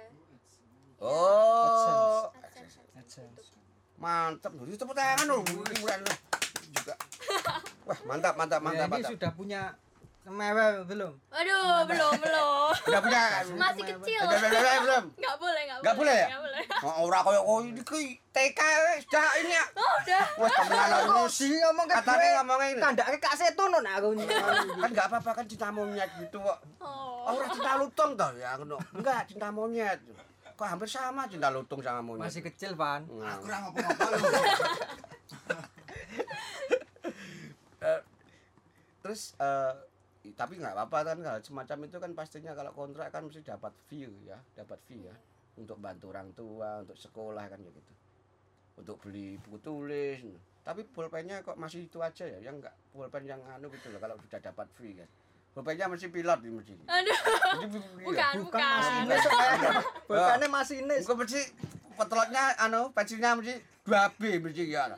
oh 0.99 2.31
AdSense. 2.37 2.79
AdSense. 2.95 3.62
Mantap 3.97 4.51
loh 4.55 4.65
itu 4.67 4.77
tepuk 4.77 4.95
tangan 4.95 5.25
loh 5.29 5.41
juga 6.73 6.95
wah 7.87 7.99
mantap 8.09 8.33
mantap 8.35 8.59
Ya, 8.59 8.65
mantap 8.65 8.87
ini 8.87 8.93
mantap 8.99 9.11
sudah 9.13 9.31
punya 9.33 9.61
mewe 10.23 10.87
belum? 10.87 11.13
Aduh, 11.35 11.83
belum, 11.83 12.13
belum. 12.23 12.71
udah 12.71 13.01
punya 13.03 13.23
Masih 13.59 13.83
kecil. 13.83 14.21
belum 14.23 15.03
Enggak 15.19 15.35
boleh, 15.35 15.63
boleh. 15.67 15.79
Nggak 15.83 15.95
boleh 15.99 16.15
ya? 16.15 16.27
Nggak 16.31 16.41
boleh. 16.47 16.63
Oh, 16.79 16.93
ora 17.11 17.19
koyo 17.27 17.41
oh 17.43 17.59
ini 17.59 17.83
ki 17.83 18.23
TK 18.31 18.59
wis 18.87 19.03
dah 19.11 19.31
ini 19.43 19.51
ya. 19.51 19.65
Oh, 19.75 19.93
udah. 19.99 20.25
Wes 20.39 20.51
temenan 20.55 20.89
ini. 20.95 21.27
sih 21.27 21.51
ngomong 21.59 21.85
ke 21.91 21.95
Katanya 21.99 22.29
ngomongnya 22.39 22.67
ini. 22.71 22.79
Kandake 22.79 23.17
kak 23.19 23.35
setun 23.35 23.67
no 23.75 23.79
aku. 23.83 24.07
Kan 24.79 24.89
enggak 24.95 25.07
apa-apa 25.11 25.43
kan 25.43 25.45
cinta 25.47 25.67
monyet 25.75 26.07
gitu 26.15 26.39
kok. 26.39 26.59
Oh. 26.79 27.27
Oh, 27.27 27.39
ora 27.39 27.47
cinta 27.51 27.71
lutung 27.75 28.15
toh 28.15 28.31
ya 28.39 28.55
ngono. 28.55 28.79
Enggak, 28.95 29.27
cinta 29.27 29.51
monyet. 29.51 29.99
Kok 30.53 30.67
hampir 30.67 30.85
sama 30.85 31.25
cinta 31.25 31.49
lutung 31.49 31.81
sama 31.81 31.99
monyet. 31.99 32.29
Masih 32.29 32.41
kecil, 32.41 32.77
Pan. 32.77 33.03
Nah. 33.09 33.35
Aku 33.35 33.45
ora 33.45 33.57
ngapa-ngapa 33.61 34.05
lho. 34.11 34.17
Eh, 37.83 37.99
terus 39.03 39.35
i- 40.23 40.31
tapi 40.31 40.55
nggak 40.55 40.71
apa-apa 40.71 41.03
kan 41.03 41.17
hal 41.19 41.43
semacam 41.43 41.77
itu 41.83 41.97
kan 41.99 42.11
pastinya 42.15 42.55
kalau 42.55 42.71
kontrak 42.71 43.11
kan 43.11 43.27
mesti 43.27 43.43
dapat 43.43 43.75
view 43.91 44.07
ya 44.23 44.39
dapat 44.55 44.79
fee 44.87 45.03
ya 45.03 45.15
untuk 45.59 45.75
bantu 45.83 46.15
orang 46.15 46.31
tua 46.31 46.79
untuk 46.79 46.95
sekolah 46.95 47.43
kan 47.43 47.59
ya 47.59 47.67
gitu 47.67 47.93
untuk 48.79 48.95
beli 49.03 49.35
buku 49.35 49.59
tulis 49.59 50.23
tapi 50.63 50.87
pulpennya 50.87 51.43
kok 51.43 51.59
masih 51.59 51.91
itu 51.91 51.99
aja 51.99 52.23
ya 52.23 52.39
yang 52.39 52.63
enggak 52.63 52.71
pulpen 52.95 53.27
yang 53.27 53.43
anu 53.51 53.67
gitu 53.67 53.91
loh 53.91 53.99
kalau 53.99 54.15
sudah 54.15 54.39
dapat 54.39 54.67
fee 54.79 54.95
kan 54.95 55.09
pulpennya 55.53 55.85
mesti 55.85 56.09
pilot 56.09 56.39
ini 56.41 56.51
mesti 56.51 56.73
Aduh, 56.83 57.13
Jadi, 57.13 57.13
iya. 57.53 57.67
bukan, 58.01 58.03
Bukan 58.03 58.33
bukan. 58.41 58.73
masinis 58.73 59.21
kayaknya. 59.23 59.71
Bukannya 60.09 60.47
masinis. 60.49 61.01
Engko 61.01 61.13
mesti 61.15 61.41
petelotnya 61.93 62.43
anu 62.57 62.81
pensilnya 62.89 63.37
mesti 63.37 63.55
2B 63.83 64.21
mesti 64.41 64.63
ya 64.65 64.89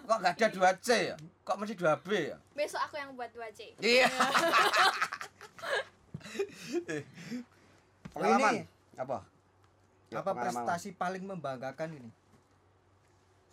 kok 0.00 0.16
nggak 0.16 0.32
ada 0.32 0.48
2C 0.48 0.88
ya 1.12 1.16
kok 1.42 1.56
mesti 1.58 1.74
2B 1.74 2.08
ya 2.26 2.36
Besok 2.54 2.80
aku 2.80 2.96
yang 2.96 3.12
buat 3.12 3.28
2C. 3.30 3.76
Iya. 3.78 4.08
pengalaman 8.12 8.52
Ini. 8.54 8.62
apa? 8.96 9.18
Ya, 10.08 10.18
Apa 10.18 10.30
pengalaman. 10.32 10.64
prestasi 10.64 10.96
paling 10.96 11.22
membanggakan 11.22 11.92
ini? 11.92 12.10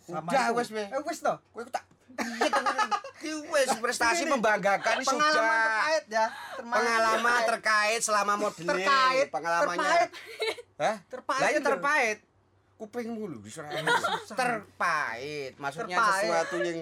Udah, 0.06 0.22
itu. 0.48 0.56
wes, 0.56 0.68
wes. 0.70 0.88
Eh 0.88 1.02
wes 1.02 1.18
toh. 1.20 1.36
Kowe 1.52 1.66
tak 1.66 1.84
Iya, 2.08 2.48
temen. 2.48 2.88
Ki 3.16 3.32
wis 3.48 3.70
prestasi 3.76 4.22
membanggakan 4.24 5.00
Pengalaman 5.00 5.32
sudah. 5.32 5.56
terkait 5.58 6.04
ya. 6.06 6.26
Termasuk 6.54 6.78
Pengalaman 6.78 7.40
terkait 7.48 8.00
selama 8.00 8.32
modeling. 8.38 8.68
terkait 8.70 9.26
pengalamannya. 9.28 9.82
terkait 9.82 10.10
Hah? 10.76 10.96
terpait 11.06 11.40
Lah 11.40 11.48
ya 11.48 11.58
lho. 11.58 11.66
terpait. 11.66 12.18
Kupingmu 12.76 13.24
lho 13.26 13.38
disuarain. 13.40 13.84
terpait. 14.30 15.52
Maksudnya 15.56 15.96
sesuatu 15.98 16.56
yang 16.58 16.78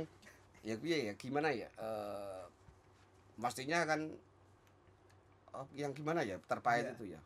ya 0.60 0.74
piye 0.76 0.98
ya 1.06 1.12
gimana 1.14 1.48
ya? 1.48 1.68
Eh 1.72 2.42
pastinya 3.34 3.82
kan 3.82 4.00
oh, 5.52 5.66
yang 5.72 5.90
gimana 5.90 6.22
ya 6.22 6.38
terpait 6.40 6.84
Iya. 6.84 6.94
itu 6.94 7.04
ya. 7.10 7.20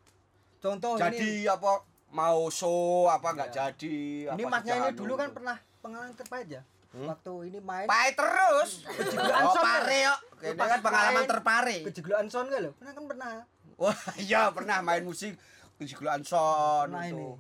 contoh 0.59 0.97
jadi 0.97 1.15
ini 1.15 1.45
apa 1.45 1.85
mau 2.11 2.49
show 2.49 3.07
apa 3.07 3.29
nggak 3.31 3.49
Iya. 3.49 3.57
jadi 3.71 3.97
ini 4.33 4.43
masnya 4.43 4.75
ini 4.83 4.91
dulu 4.93 5.15
kan 5.15 5.29
gitu. 5.29 5.37
pernah 5.37 5.57
pengalaman 5.79 6.13
terpait 6.15 6.49
ya 6.49 6.63
Hmm? 6.99 7.15
waktu 7.15 7.33
ini 7.47 7.59
main. 7.63 7.87
Pahit 7.87 8.15
terus. 8.19 8.71
Kejeglokan 8.83 9.45
oh 9.47 9.55
son, 9.55 9.63
pare 9.63 9.99
yo 10.03 10.15
kan 10.59 10.81
pengalaman 10.83 11.23
main, 11.23 11.31
terpare. 11.31 11.77
kejeglokan 11.87 12.27
son 12.27 12.45
gak 12.51 12.61
lo? 12.67 12.71
Pernah 12.75 12.93
kan 12.99 13.05
pernah. 13.07 13.31
Wah 13.79 13.99
iya 14.19 14.51
pernah 14.51 14.83
main 14.83 15.07
musik. 15.07 15.39
Kejeglokan 15.79 16.27
son 16.27 16.91
Pernah 16.91 17.07
itu. 17.07 17.39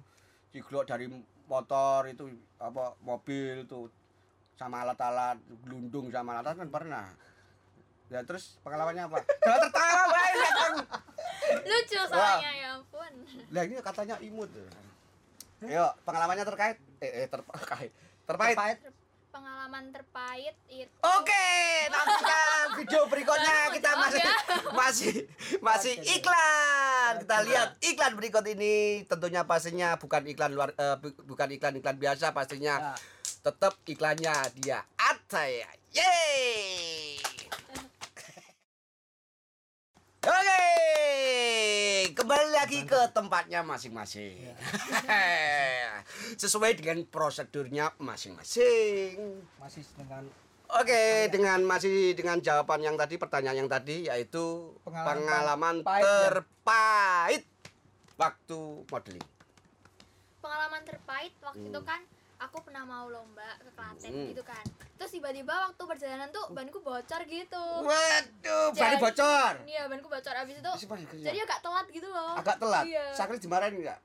jeglok 0.54 0.86
dari 0.86 1.10
motor 1.50 2.06
itu 2.06 2.30
apa 2.62 2.94
mobil 3.02 3.66
tuh 3.66 3.90
sama 4.54 4.86
alat-alat 4.86 5.36
gelundung 5.66 6.06
sama 6.14 6.38
alat 6.38 6.54
kan 6.54 6.70
pernah. 6.70 7.06
Ya 8.08 8.22
terus 8.22 8.62
pengalamannya 8.62 9.10
apa? 9.10 9.18
Jangan 9.42 9.60
tertawa 9.66 10.04
banyak 10.06 10.52
kan. 10.54 10.72
Lucu 11.66 12.00
soalnya 12.06 12.50
ya 12.54 12.68
ampun. 12.78 13.12
lah 13.50 13.62
ini 13.66 13.74
katanya 13.82 14.16
imut. 14.22 14.50
Yo, 15.66 15.86
pengalamannya 16.06 16.46
terkait? 16.46 16.78
Eh, 17.02 17.26
eh 17.26 17.28
terkait. 17.34 17.90
Terkait. 18.22 18.54
Terpait 18.54 18.78
Pengalaman 19.28 19.88
terpahit 19.88 20.52
itu 20.66 20.90
Oke, 20.98 21.46
nantikan 21.88 22.66
video 22.76 23.00
berikutnya 23.06 23.56
kita 23.70 23.88
mau 23.92 24.00
masih 24.08 24.24
masih 24.72 25.12
masih 25.60 25.92
iklan. 26.10 27.12
Kita 27.20 27.36
lihat 27.42 27.68
iklan 27.80 28.12
berikut 28.14 28.42
ini 28.48 29.02
tentunya 29.04 29.42
pastinya 29.42 29.94
bukan 29.94 30.22
iklan 30.26 30.50
luar 30.50 30.72
bu- 30.96 31.14
bukan 31.24 31.46
iklan-iklan 31.50 31.94
biasa 31.94 32.30
pastinya 32.30 32.80
Ya. 32.80 32.92
tetap 33.42 33.74
iklannya 33.84 34.32
dia 34.56 34.80
Ataya. 34.96 35.66
Yeay. 35.90 37.16
Oke, 40.28 40.60
kembali 42.28 42.52
lagi 42.52 42.84
ke 42.84 43.08
tempatnya 43.08 43.64
masing-masing. 43.64 44.36
Sesuai 46.36 46.76
dengan 46.76 47.00
prosedurnya 47.08 47.96
masing-masing. 47.96 49.16
masih 49.56 49.80
dengan 49.96 50.28
Oke, 50.68 51.32
dengan 51.32 51.64
masih 51.64 52.12
dengan 52.12 52.36
jawaban 52.36 52.84
yang 52.84 53.00
tadi, 53.00 53.16
pertanyaan 53.16 53.64
yang 53.64 53.70
tadi 53.72 54.04
yaitu 54.04 54.76
Pengalaman 54.84 55.08
pengalaman 55.08 55.76
pahit 55.80 56.04
ya. 56.04 56.12
terpahit 56.28 57.44
waktu 58.20 58.60
modeling. 58.84 59.26
pengalaman 60.44 60.82
terpahit 60.84 61.32
waktu 61.40 61.64
Hmm. 61.64 61.72
itu 61.72 61.80
kan 61.80 62.00
aku 62.38 62.62
pernah 62.62 62.82
mau 62.82 63.06
lomba 63.06 63.58
ke 63.58 63.70
Klaten 63.72 64.08
Hmm. 64.08 64.28
gitu 64.30 64.42
kan. 64.42 64.62
Terus 64.94 65.10
tiba-tiba 65.10 65.50
waktu 65.50 65.82
perjalanan 65.84 66.30
tuh 66.30 66.46
banku 66.48 66.78
bocor 66.78 67.22
gitu. 67.24 67.64
Waduh, 67.82 68.70
Jadi- 68.70 68.78
balik 68.78 68.98
bocor. 69.00 69.52
Iya, 69.64 69.82
banku 69.86 70.06
bocor 70.06 70.34
abis 70.36 70.54
itu 70.56 70.70
kerja. 70.86 71.24
jadi 71.24 71.38
agak 71.42 71.60
telat 71.60 71.86
gitu 71.88 72.08
loh. 72.08 72.34
Agak 72.34 72.56
telat. 72.56 72.84
Iya. 72.86 73.04
Sakit 73.12 73.38
dimarahin 73.38 73.74
enggak? 73.76 73.98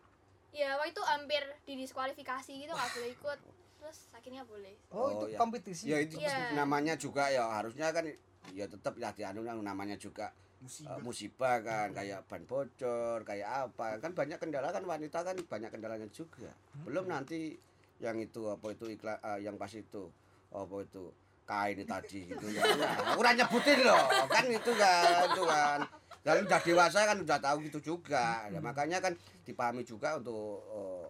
Iya, 0.49 0.77
waktu 0.77 0.91
itu 0.91 1.01
hampir 1.03 1.41
didiskualifikasi 1.63 2.51
gitu 2.55 2.71
nggak 2.71 2.91
boleh 2.91 3.11
ikut. 3.11 3.39
terus 3.83 4.07
akhirnya 4.09 4.47
boleh 4.47 4.71
Oh, 4.89 4.95
Oh, 4.95 5.09
itu 5.19 5.35
ya. 5.35 5.37
kompetisi. 5.37 5.83
Ya 5.85 5.99
itu 5.99 6.15
Iya. 6.15 6.55
namanya 6.55 6.95
juga 6.95 7.27
ya 7.27 7.43
harusnya 7.51 7.91
kan 7.91 8.07
ya 8.49 8.63
tetap 8.63 8.95
ya 8.95 9.11
dianu 9.11 9.43
yang 9.43 9.59
namanya 9.59 9.99
juga 9.99 10.31
uh, 10.63 10.99
musibah 11.03 11.59
kan 11.59 11.91
kayak 11.91 12.23
ban 12.23 12.47
bocor 12.47 13.19
kayak 13.21 13.43
apa 13.67 13.99
kan 13.99 14.15
banyak 14.15 14.39
kendala 14.39 14.71
kan 14.71 14.79
wanita 14.81 15.19
kan 15.19 15.35
banyak 15.35 15.67
kendalanya 15.67 16.07
juga 16.07 16.47
belum 16.79 17.11
nanti 17.11 17.59
yang 18.01 18.17
itu 18.17 18.41
apa 18.49 18.65
itu 18.73 18.85
iklan 18.89 19.17
uh, 19.21 19.39
yang 19.39 19.55
pas 19.57 19.71
itu. 19.73 20.09
Apa 20.53 20.75
itu? 20.85 21.13
Kain 21.43 21.83
tadi 21.83 22.19
gitu 22.31 22.47
ya. 22.55 22.63
Nah, 22.79 23.13
aku 23.13 23.19
udah 23.19 23.33
nyebutin 23.35 23.79
loh 23.83 24.05
kan 24.31 24.45
itu 24.47 24.71
kan 24.79 25.27
itu 25.27 25.43
kan. 25.43 25.79
Dan 26.23 26.47
udah 26.47 26.59
dewasa 26.63 26.99
kan 27.03 27.17
udah 27.19 27.39
tahu 27.41 27.57
gitu 27.67 27.79
juga. 27.83 28.47
Ya, 28.47 28.59
makanya 28.63 29.03
kan 29.03 29.13
dipahami 29.43 29.83
juga 29.83 30.15
untuk 30.15 30.63
uh, 30.71 31.05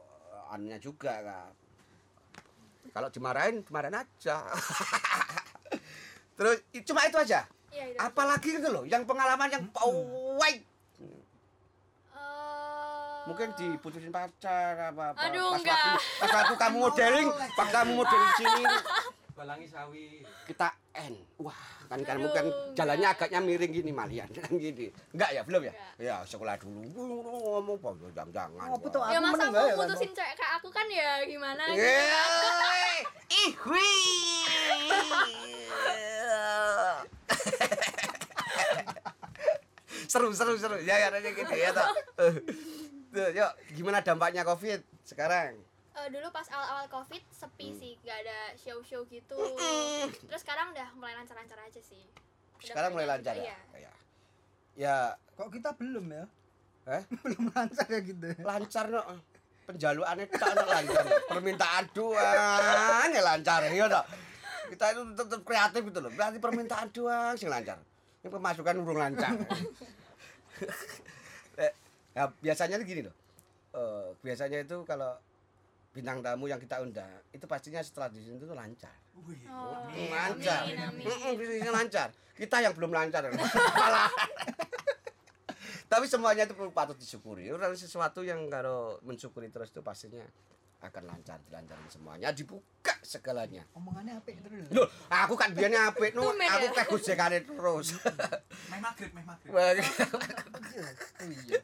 anunya 0.50 0.82
juga 0.82 1.22
kan. 1.22 1.52
Kalau 2.90 3.10
dimarahin 3.13 3.62
dimarahin 3.62 4.02
aja. 4.02 4.42
Terus 6.38 6.66
cuma 6.82 7.06
itu 7.06 7.18
aja? 7.22 7.46
Iya 7.74 7.94
itu 7.94 7.98
apalagi 7.98 8.50
itu 8.58 8.70
loh 8.70 8.86
yang 8.86 9.02
pengalaman 9.06 9.50
yang 9.50 9.66
pawai 9.74 10.62
Eh, 10.62 10.73
mungkin 13.24 13.48
diputusin 13.53 14.10
pacar 14.10 14.89
apa 14.89 15.03
apa 15.12 15.18
Aduh, 15.25 15.50
pas 15.50 15.58
enggak. 15.58 15.80
waktu 15.80 16.00
pas 16.20 16.30
waktu 16.34 16.53
kamu 16.58 16.75
modeling 16.77 17.30
pas 17.53 17.68
kamu 17.70 17.92
modeling 17.96 18.32
sini 18.36 18.63
Balangi 19.34 19.65
sawi. 19.65 20.22
kita 20.46 20.68
N 20.94 21.13
wah 21.38 21.58
kan 21.88 22.00
kamu 22.00 22.25
kan 22.30 22.46
jalannya 22.74 23.03
enggak. 23.03 23.18
agaknya 23.25 23.39
miring 23.42 23.72
gini 23.74 23.92
malian 23.92 24.27
kan 24.38 24.50
gini 24.53 24.88
enggak 25.10 25.30
ya 25.32 25.42
belum 25.42 25.62
ya 25.63 25.74
Enggak. 25.96 26.00
ya 26.00 26.15
sekolah 26.24 26.53
dulu 26.58 26.82
ngomong 27.50 27.77
apa 27.77 27.89
jangan 28.12 28.30
jangan 28.32 28.68
Oh, 28.70 28.77
betul. 28.77 29.00
ya 29.03 29.15
Aku 29.15 29.24
masa 29.25 29.42
aku 29.42 29.56
ya, 29.56 29.65
kan? 29.65 29.75
putusin 29.80 30.12
cewek 30.12 30.34
kayak 30.36 30.51
aku 30.53 30.68
kan 30.70 30.86
ya 30.88 31.10
gimana 31.24 31.62
gitu. 31.65 31.82
Ih 33.34 33.51
wih. 33.65 34.94
seru 40.06 40.30
seru 40.30 40.53
seru 40.56 40.75
ya 40.80 40.94
ya 41.00 41.08
nanya 41.10 41.32
gitu 41.32 41.50
ya 41.50 41.72
toh 41.72 41.88
Tuh, 43.13 43.29
yuk 43.29 43.51
gimana 43.72 44.01
dampaknya 44.01 44.41
covid 44.41 44.82
sekarang? 45.03 45.53
Eh, 45.93 46.08
dulu 46.10 46.25
pas 46.27 46.50
awal-awal 46.50 46.89
covid 46.89 47.22
sepi 47.29 47.70
Hmm. 47.70 47.77
sih 47.77 47.93
gak 48.01 48.17
ada 48.20 48.38
show-show 48.58 49.05
gitu. 49.05 49.38
Terus 50.25 50.41
sekarang 50.41 50.74
udah 50.74 50.89
mulai 50.98 51.13
lancar-lancar 51.13 51.62
aja 51.62 51.77
sih. 51.77 52.01
Udah 52.58 52.65
sekarang 52.65 52.91
mulai 52.91 53.05
lancar 53.08 53.38
ya? 53.38 53.43
iya. 53.46 53.58
ya 53.77 53.91
ya 54.74 54.96
Kok 55.34 55.53
kita 55.53 55.70
belum 55.74 56.10
ya? 56.10 56.25
eh 56.84 57.03
Belum 57.22 57.48
lancar 57.48 57.86
ya 57.86 58.01
gitu. 58.01 58.25
lancar 58.41 58.86
no 58.89 59.01
penjaluannya 59.63 60.25
tak 60.27 60.51
no 60.51 60.63
lancar. 60.65 61.03
No. 61.05 61.15
permintaan 61.29 61.86
doang 61.93 63.08
ya 63.08 63.22
lancar 63.22 63.60
ya 63.63 63.86
toh 63.88 64.05
kita 64.67 64.86
itu 64.89 65.01
tetap 65.13 65.41
kreatif 65.46 65.82
gitu 65.86 66.00
loh. 66.01 66.10
Berarti 66.10 66.41
permintaan 66.41 66.89
doang 66.89 67.38
sih 67.38 67.46
lancar. 67.46 67.77
Ini 68.20 68.27
pemasukan 68.27 68.74
urung 68.82 68.98
lancar 68.98 69.29
Ya, 72.13 72.29
biasanya 72.39 72.77
gini 72.82 73.01
loh. 73.01 73.15
Eh, 73.74 74.08
biasanya 74.22 74.62
itu 74.62 74.86
kalau 74.86 75.17
bintang 75.93 76.22
tamu 76.22 76.46
yang 76.46 76.58
kita 76.58 76.82
undang 76.82 77.05
itu 77.29 77.46
pastinya 77.46 77.77
setelah 77.77 78.10
di 78.10 78.22
sini 78.22 78.38
tuh 78.38 78.53
lancar. 78.53 78.93
Oh, 79.13 79.22
Mm, 79.93 80.10
lancar. 80.10 80.65
amin, 80.65 80.77
amin. 80.79 81.05
Mm-mm, 81.05 81.32
bisnisnya 81.38 81.70
lancar. 81.70 82.10
Kita 82.34 82.62
yang 82.62 82.74
belum 82.74 82.89
lancar. 82.89 83.29
Malah 83.29 84.10
tapi 85.91 86.10
semuanya 86.10 86.50
itu 86.50 86.58
perlu 86.58 86.74
patut 86.74 86.98
disyukuri. 86.98 87.53
Orang 87.53 87.77
sesuatu 87.77 88.25
yang 88.25 88.50
kalau 88.50 88.98
mensyukuri 89.05 89.53
terus 89.53 89.70
itu 89.70 89.86
pastinya 89.86 90.25
akan 90.84 91.04
lancar 91.08 91.40
dilancarin 91.48 91.88
semuanya. 91.88 92.30
Dibuka 92.36 92.94
segalanya. 93.00 93.63
Omongannya 93.72 94.20
apik 94.20 94.44
terus. 94.44 94.68
loh 94.75 94.88
aku 95.08 95.34
kan 95.40 95.56
biarnya 95.56 95.92
apik 95.92 96.12
no 96.12 96.36
aku 96.36 96.66
ya? 96.68 96.75
teh 96.75 96.86
gojekane 96.92 97.40
terus. 97.48 97.88
Meh 98.72 98.80
maghrib, 98.84 99.12
meh 99.16 99.24
maghrib. 99.24 99.52
Iya. 101.24 101.62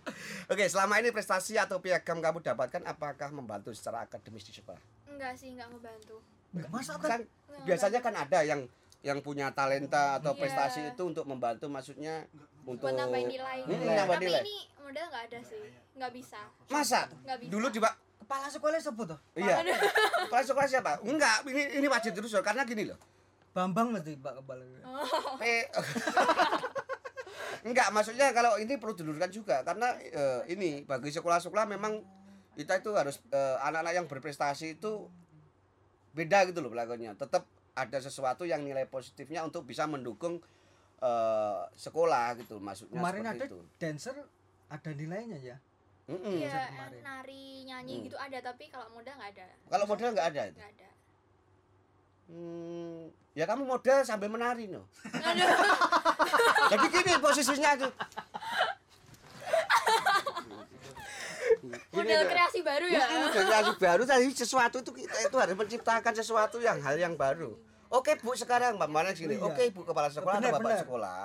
oke 0.47 0.63
selama 0.69 1.01
ini 1.01 1.09
prestasi 1.09 1.57
atau 1.57 1.81
piagam 1.81 2.21
kamu 2.21 2.39
dapatkan 2.45 2.85
apakah 2.85 3.34
membantu 3.34 3.73
secara 3.75 4.05
akademis 4.08 4.45
di 4.45 4.53
sekolah? 4.55 4.79
Enggak 5.10 5.36
sih 5.36 5.51
enggak 5.51 5.67
ngebantu. 5.73 6.21
Masa 6.69 6.95
kan 7.01 7.25
Enggak 7.25 7.65
biasanya 7.65 7.99
kan 7.99 8.13
ada 8.15 8.39
yang 8.45 8.62
yang 9.01 9.19
punya 9.25 9.51
talenta 9.51 10.19
atau 10.21 10.36
Iya. 10.36 10.39
prestasi 10.45 10.79
itu 10.93 11.03
untuk 11.03 11.25
membantu 11.25 11.67
maksudnya 11.67 12.27
untuk 12.63 12.88
buat 12.88 12.95
nambahin 12.95 13.27
nilai. 13.32 13.58
Hmm, 13.65 13.82
nambah 13.84 14.15
tapi 14.19 14.25
nilai. 14.29 14.41
ini 14.45 14.58
model 14.79 15.05
nggak 15.10 15.23
ada 15.32 15.39
sih. 15.41 15.63
Nggak 15.97 16.12
bisa. 16.15 16.39
Masa? 16.69 17.01
Nggak 17.25 17.38
bisa. 17.43 17.51
Dulu 17.51 17.67
coba 17.79 17.89
Kepala 18.29 18.45
sekolah 18.45 18.77
sebut 18.77 19.09
toh? 19.09 19.17
iya. 19.33 19.57
Kelas 20.29 20.45
sekolah 20.45 20.69
siapa? 20.69 21.01
Enggak 21.01 21.49
ini 21.49 21.81
ini 21.81 21.87
wajib 21.89 22.13
terus 22.13 22.29
loh, 22.29 22.45
karena 22.45 22.61
gini 22.61 22.85
loh. 22.85 23.01
Bambang 23.57 23.89
mesti 23.89 24.13
Pak 24.21 24.45
kepala. 24.45 24.61
Eh, 25.41 25.65
enggak 27.73 27.89
maksudnya 27.89 28.29
kalau 28.29 28.61
ini 28.61 28.77
perlu 28.77 28.93
diluruskan 28.93 29.33
juga 29.33 29.65
karena 29.65 29.97
eh, 29.97 30.45
ini 30.53 30.85
bagi 30.85 31.09
sekolah-sekolah 31.09 31.65
memang 31.73 32.05
kita 32.53 32.77
itu 32.77 32.93
harus 32.93 33.17
eh, 33.33 33.57
anak-anak 33.65 33.97
yang 33.97 34.05
berprestasi 34.05 34.77
itu 34.77 35.09
beda 36.13 36.53
gitu 36.53 36.61
loh 36.61 36.69
pelakunya. 36.69 37.17
Tetap 37.17 37.49
ada 37.73 37.97
sesuatu 37.97 38.45
yang 38.45 38.61
nilai 38.61 38.85
positifnya 38.85 39.41
untuk 39.41 39.65
bisa 39.65 39.89
mendukung 39.89 40.37
eh, 41.01 41.61
sekolah 41.73 42.37
gitu 42.45 42.61
maksudnya 42.61 43.01
Kemarin 43.01 43.25
seperti 43.25 43.41
ada 43.41 43.45
itu. 43.49 43.59
dancer 43.81 44.15
ada 44.69 44.89
nilainya 44.93 45.41
ya. 45.41 45.57
Mm-mm. 46.10 46.36
Iya, 46.36 46.50
kemarin. 46.67 47.02
nari 47.02 47.43
nyanyi 47.63 47.93
Hmm. 47.95 48.04
gitu 48.04 48.17
ada 48.17 48.38
tapi 48.41 48.65
kalau 48.67 48.89
model 48.89 49.13
nggak 49.13 49.30
ada 49.32 49.45
kalau 49.67 49.86
model 49.86 50.10
nggak 50.10 50.28
ada 50.28 50.41
itu 50.48 50.58
nggak 50.58 50.72
ada 50.74 50.88
Hmm, 52.30 53.10
ya 53.34 53.41
kamu 53.43 53.65
model 53.65 54.02
sambil 54.04 54.30
menari 54.30 54.69
no. 54.69 54.86
Jadi 56.72 56.86
gini 56.88 57.17
posisinya 57.17 57.74
tuh. 57.76 57.89
model 61.91 62.22
kreasi 62.24 62.60
baru 62.62 62.86
ya 62.86 63.02
Mm, 63.02 63.28
generasi 63.32 63.74
baru 63.76 64.04
tadi 64.06 64.26
sesuatu 64.32 64.78
itu 64.78 64.91
kita 64.95 65.17
itu 65.19 65.36
harus 65.36 65.56
menciptakan 65.56 66.13
sesuatu 66.13 66.58
yang 66.60 66.78
hal 66.80 66.95
yang 66.95 67.13
baru. 67.15 67.58
Oke 67.89 68.13
bu 68.15 68.38
sekarang 68.38 68.78
mbak 68.78 68.86
mana 68.88 69.10
sini. 69.12 69.34
Iya. 69.34 69.43
Oke 69.43 69.74
bu 69.74 69.82
kepala 69.82 70.08
sekolah 70.08 70.38
Benar, 70.38 70.50
atau 70.52 70.58
bapak 70.60 70.69
benar. 70.69 70.82
sekolah. 70.86 71.22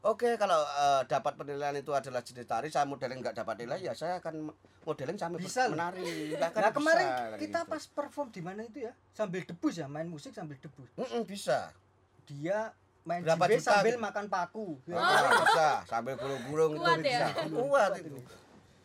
Oke 0.00 0.38
kalau 0.38 0.54
eh, 0.56 1.02
dapat 1.04 1.34
penilaian 1.34 1.74
itu 1.74 1.90
adalah 1.90 2.22
jenis 2.22 2.46
tari 2.46 2.70
saya 2.70 2.86
modeling 2.86 3.18
nggak 3.18 3.34
dapat 3.34 3.58
nilai 3.58 3.82
ya 3.82 3.92
saya 3.92 4.22
akan 4.22 4.54
modeling 4.84 5.18
sambil 5.18 5.42
Bisa 5.42 5.66
menari. 5.66 6.32
Nggak 6.32 6.50
kan 6.52 6.62
Nah 6.62 6.72
kemarin 6.72 7.06
bisa, 7.06 7.36
kita 7.36 7.60
gitu. 7.60 7.70
pas 7.70 7.82
perform 7.84 8.28
di 8.30 8.38
mana 8.38 8.62
itu 8.62 8.78
ya 8.80 8.92
sambil 9.10 9.42
debus 9.42 9.74
ya 9.74 9.86
main 9.86 10.06
musik 10.06 10.30
sambil 10.30 10.54
debus. 10.54 10.86
Mm-mm, 10.94 11.26
bisa. 11.26 11.74
Dia 12.24 12.70
main 13.02 13.26
Berapa 13.26 13.44
jibe 13.44 13.58
juta 13.58 13.70
sambil 13.74 13.94
gitu? 13.94 14.04
makan 14.04 14.24
paku. 14.28 14.66
Ya, 14.84 14.94
Oh, 14.94 15.30
bisa 15.42 15.68
sambil 15.84 16.14
burung-burung 16.14 16.72
itu 16.72 16.80
Kuat 16.80 16.98
bisa. 17.00 17.26
ya? 17.26 17.28
Kuat 17.50 17.90
itu. 17.98 18.18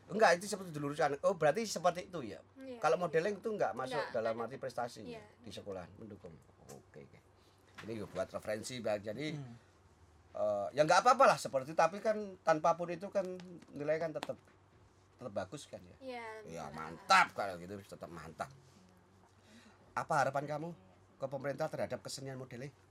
Enggak, 0.09 0.29
itu 0.35 0.45
seperti 0.45 0.69
diluruskan. 0.71 1.17
Oh, 1.21 1.33
berarti 1.33 1.61
seperti 1.63 2.07
itu 2.07 2.19
ya. 2.25 2.41
Iya. 2.57 2.77
Kalau 2.79 2.97
modeling 2.97 3.37
itu 3.37 3.49
enggak 3.49 3.71
masuk 3.73 4.01
Enggak, 4.01 4.13
dalam 4.13 4.33
enggak 4.33 4.49
arti 4.49 4.57
prestasi 4.57 5.01
Iya. 5.05 5.21
di 5.39 5.51
sekolah 5.51 5.85
mendukung. 5.95 6.33
Oke, 6.67 7.01
oke. 7.01 7.19
Ini 7.83 7.91
juga 7.95 8.07
buat 8.11 8.29
referensi 8.31 8.79
Bang. 8.79 8.97
Jadi 8.99 9.29
Hmm. 9.31 9.55
Eh, 10.33 10.67
ya 10.73 10.81
enggak 10.83 11.05
apa-apa 11.05 11.23
lah 11.33 11.37
seperti 11.37 11.71
itu 11.71 11.77
tapi 11.77 11.97
kan 12.01 12.17
tanpa 12.41 12.73
pun 12.73 12.89
itu 12.89 13.07
kan 13.09 13.25
nilai 13.73 13.97
kan 14.01 14.13
tetap 14.13 14.37
tetap 15.17 15.33
bagus 15.33 15.63
kan 15.69 15.79
ya. 15.79 15.97
Iya, 16.03 16.25
Ya 16.43 16.63
bisa. 16.67 16.75
mantap 16.75 17.27
kalau 17.31 17.55
gitu 17.61 17.73
tetap 17.79 18.09
mantap. 18.11 18.49
Apa 19.93 20.13
harapan 20.25 20.43
kamu 20.49 20.69
ke 21.21 21.25
pemerintah 21.29 21.71
terhadap 21.71 22.03
kesenian 22.03 22.35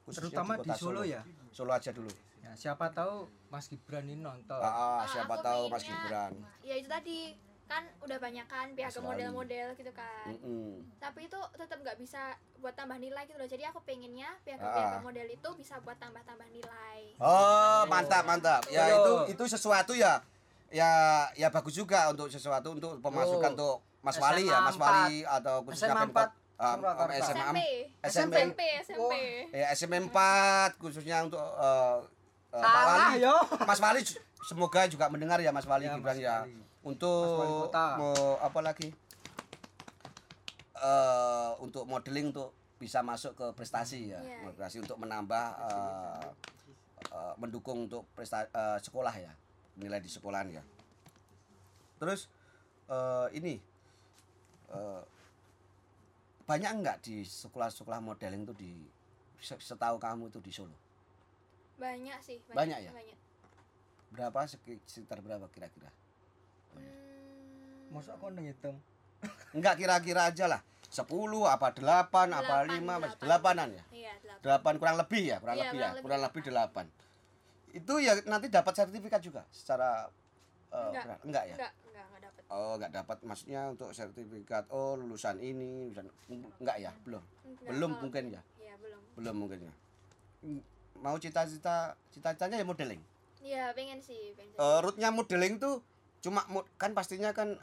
khususnya 0.09 0.33
Terutama 0.33 0.57
di 0.57 0.71
kota 0.73 0.75
Solo 0.81 1.03
ya. 1.05 1.21
Solo 1.53 1.77
aja 1.77 1.93
dulu. 1.93 2.09
Ya, 2.43 2.57
siapa 2.57 2.91
tahu 2.91 3.29
Mas 3.53 3.69
Gibran 3.69 4.09
ini 4.09 4.19
nonton. 4.19 4.59
Ah, 4.59 4.67
ah, 4.67 4.99
Ah, 5.05 5.07
siapa 5.07 5.35
aku 5.37 5.45
tahu 5.45 5.63
Mas 5.69 5.85
Gibran. 5.85 6.33
ya 6.65 6.75
itu 6.75 6.89
tadi 6.89 7.37
kan 7.65 7.83
udah 7.99 8.19
banyak 8.19 8.45
kan 8.45 8.67
pihak 8.73 8.93
Wali. 8.93 9.07
model-model 9.07 9.67
gitu 9.75 9.93
kan 9.93 10.29
Mm-mm. 10.29 10.85
tapi 10.99 11.25
itu 11.25 11.39
tetap 11.55 11.79
nggak 11.79 11.97
bisa 11.97 12.21
buat 12.57 12.73
tambah 12.73 12.97
nilai 12.97 13.25
gitu 13.25 13.35
loh 13.35 13.47
jadi 13.47 13.69
aku 13.69 13.81
pengennya 13.83 14.29
pihak 14.41 14.61
Ah. 14.61 15.01
model 15.01 15.25
itu 15.27 15.49
bisa 15.55 15.81
buat 15.81 15.97
tambah-tambah 15.97 16.49
nilai 16.49 17.17
Oh, 17.17 17.83
mantap 17.87 18.23
mantap. 18.23 18.61
Ya 18.69 18.87
Yo. 18.87 18.97
itu 18.99 19.13
itu 19.33 19.45
sesuatu 19.49 19.93
ya 19.93 20.21
ya 20.69 20.89
ya 21.33 21.49
bagus 21.49 21.73
juga 21.73 22.09
untuk 22.09 22.29
sesuatu 22.29 22.73
untuk 22.73 22.99
pemasukan 22.99 23.51
Yo. 23.51 23.55
untuk 23.55 23.75
Mas 24.01 24.15
SMA 24.15 24.25
Wali 24.27 24.45
ya, 24.45 24.59
Mas 24.61 24.75
4. 24.75 24.83
Wali 24.83 25.19
atau 25.23 25.55
khususnya 25.63 25.89
SMA 25.89 26.03
Pemkot 26.03 26.29
4 26.29 26.35
um, 26.59 26.77
Surakarta. 26.77 27.13
SMA 27.15 27.45
SMP 27.47 27.61
SMP 28.03 28.35
SMP 28.43 28.61
SMP 28.83 29.15
ya 29.53 29.67
SMP 29.73 29.95
4 30.03 30.77
khususnya 30.77 31.17
untuk 31.23 31.39
eh, 31.39 31.99
eh, 32.51 32.59
Pak 32.59 32.69
Salah 32.69 32.97
Wali. 33.09 33.17
yo. 33.19 33.35
Mas 33.63 33.79
Wali 33.79 34.01
semoga 34.43 34.81
juga 34.85 35.07
mendengar 35.07 35.39
ya 35.39 35.49
Mas 35.49 35.65
Wali 35.65 35.87
Ya, 35.87 35.95
Gibran 35.95 36.13
Mas 36.13 36.21
ya. 36.21 36.37
Wali. 36.43 36.59
Untuk 36.83 37.71
mau 37.71 38.13
apa 38.39 38.61
lagi? 38.61 38.91
eh 40.75 41.51
untuk 41.63 41.87
modeling 41.87 42.35
untuk 42.35 42.51
bisa 42.75 43.07
masuk 43.07 43.39
ke 43.39 43.47
prestasi 43.55 44.11
ya, 44.11 44.19
Iya. 44.19 44.51
prestasi 44.51 44.83
untuk 44.83 44.99
menambah 44.99 45.47
eh, 45.63 46.27
eh, 47.07 47.35
mendukung 47.39 47.87
untuk 47.87 48.03
prestasi 48.19 48.51
sekolah 48.83 49.15
ya, 49.15 49.31
nilai 49.79 50.03
di 50.03 50.11
sekolahan 50.11 50.51
ya. 50.51 50.63
Terus 52.03 52.27
eh, 52.91 53.27
ini 53.33 53.63
eh, 54.75 55.03
banyak 56.43 56.71
enggak 56.75 56.99
di 56.99 57.23
sekolah-sekolah 57.23 58.03
modeling 58.03 58.43
tuh 58.43 58.59
di 58.59 58.83
se- 59.39 59.63
setahu 59.63 60.03
kamu 60.03 60.35
itu 60.35 60.43
di 60.43 60.51
Solo? 60.51 60.75
banyak 61.79 62.19
sih 62.19 62.43
Banyak 62.51 62.79
ya? 62.79 62.91
banyak 62.91 63.19
Berapa 64.11 64.51
seki- 64.51 64.83
sekitar 64.83 65.23
berapa 65.23 65.47
kira-kira? 65.47 65.95
Masa 67.89 68.17
kok 68.17 68.31
ngitung? 68.33 68.77
Enggak 69.57 69.75
kira-kira 69.77 70.27
aja 70.27 70.47
lah. 70.49 70.61
10 70.89 71.09
apa 71.47 71.73
8 71.73 71.81
apa 71.81 71.81
Delapan, 71.81 72.65
5 72.69 72.85
delapan. 72.85 73.11
delapanan 73.17 73.69
ya? 73.71 73.85
iya 73.91 74.13
delapan 74.19 74.41
Delapan 74.43 74.75
kurang 74.77 74.97
lebih 74.99 75.23
ya, 75.25 75.37
kurang 75.41 75.57
Iya, 75.57 75.63
lebih 75.63 75.73
ya, 75.73 75.81
kurang 75.81 75.93
lebih 75.95 76.03
kurang 76.05 76.21
lebih 76.23 76.43
delapan. 76.43 76.85
delapan. 76.85 76.87
Itu 77.73 77.93
ya 77.97 78.13
nanti 78.27 78.47
dapat 78.49 78.73
sertifikat 78.75 79.21
juga 79.21 79.43
secara 79.49 80.13
eh, 80.69 80.89
Enggak. 80.91 81.17
enggak 81.25 81.45
ya? 81.47 81.57
enggak 81.57 81.73
enggak 81.83 82.05
enggak 82.05 82.21
dapat 82.23 82.43
Oh, 82.51 82.73
enggak 82.77 82.93
dapat 82.93 83.17
maksudnya 83.23 83.61
untuk 83.67 83.89
sertifikat 83.91 84.65
oh 84.69 84.93
lulusan 84.95 85.37
ini, 85.39 85.89
lulusan 85.89 86.13
enggak 86.61 86.77
ya? 86.79 86.93
Belum. 87.03 87.25
Enggak, 87.43 87.69
Belum 87.71 87.91
kalau- 87.91 88.03
mungkin 88.05 88.25
ya? 88.29 88.43
iya 88.59 88.75
belum 88.77 89.01
Belum 89.17 89.35
mungkin 89.39 89.59
ya. 89.63 89.75
Mau 90.95 91.17
cita-cita 91.17 91.77
cita-citanya 92.11 92.57
ya 92.57 92.67
modeling. 92.67 93.01
iya 93.41 93.73
pengen 93.73 93.97
sih 93.99 94.37
pengen 94.37 94.55
Eh 94.55 94.79
rootnya 94.79 95.09
modeling 95.09 95.57
tuh 95.57 95.81
cuma 96.23 96.47
kan 96.77 96.95
pastinya 96.95 97.31
kan 97.31 97.59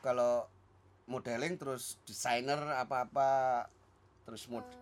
kalau 0.00 0.48
modeling 1.04 1.54
terus 1.54 2.00
desainer 2.02 2.56
apa-apa 2.74 3.68
terus 4.24 4.48
mod 4.48 4.64
Eh, 4.64 4.76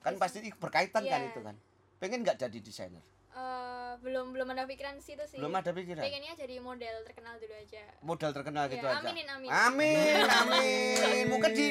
kan 0.00 0.14
pasti 0.16 0.42
berkaitan 0.52 1.02
kan 1.02 1.20
Iya. 1.20 1.30
itu 1.30 1.40
kan. 1.40 1.54
Pengen 1.98 2.22
nggak 2.22 2.34
jadi 2.36 2.58
desainer? 2.58 3.02
Eh, 3.32 3.92
belum 3.98 4.30
belum 4.30 4.44
ada 4.46 4.62
pikiran 4.62 4.98
situ 4.98 5.22
sih 5.24 5.38
Belum 5.38 5.54
ada 5.54 5.70
pikiran. 5.70 6.02
pengennya 6.02 6.34
jadi 6.34 6.58
model 6.58 7.00
terkenal 7.02 7.34
dulu 7.36 7.54
aja 7.56 7.82
Model 8.00 8.30
terkenal 8.30 8.64
gitu 8.66 8.82
Iya, 8.82 8.92
aja. 8.92 9.08
aminin, 9.08 9.26
amin. 9.26 9.48
Amin, 9.48 10.22
amin. 10.28 11.24
Mungkin 11.30 11.50
di 11.50 11.66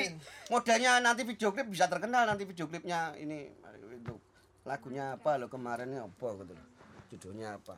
modelnya 0.47 0.97
nanti 0.99 1.21
video 1.21 1.51
klip 1.51 1.67
bisa 1.67 1.85
terkenal 1.85 2.25
nanti 2.25 2.43
video 2.43 2.65
klipnya 2.65 3.13
ini 3.15 3.51
itu 3.93 4.15
lagunya 4.63 5.15
apa 5.15 5.37
lo 5.37 5.47
kemarin 5.47 5.87
ini 5.87 5.99
apa 5.99 6.27
gitu 6.39 6.51
loh. 6.51 6.67
Judulnya 7.09 7.59
apa? 7.59 7.75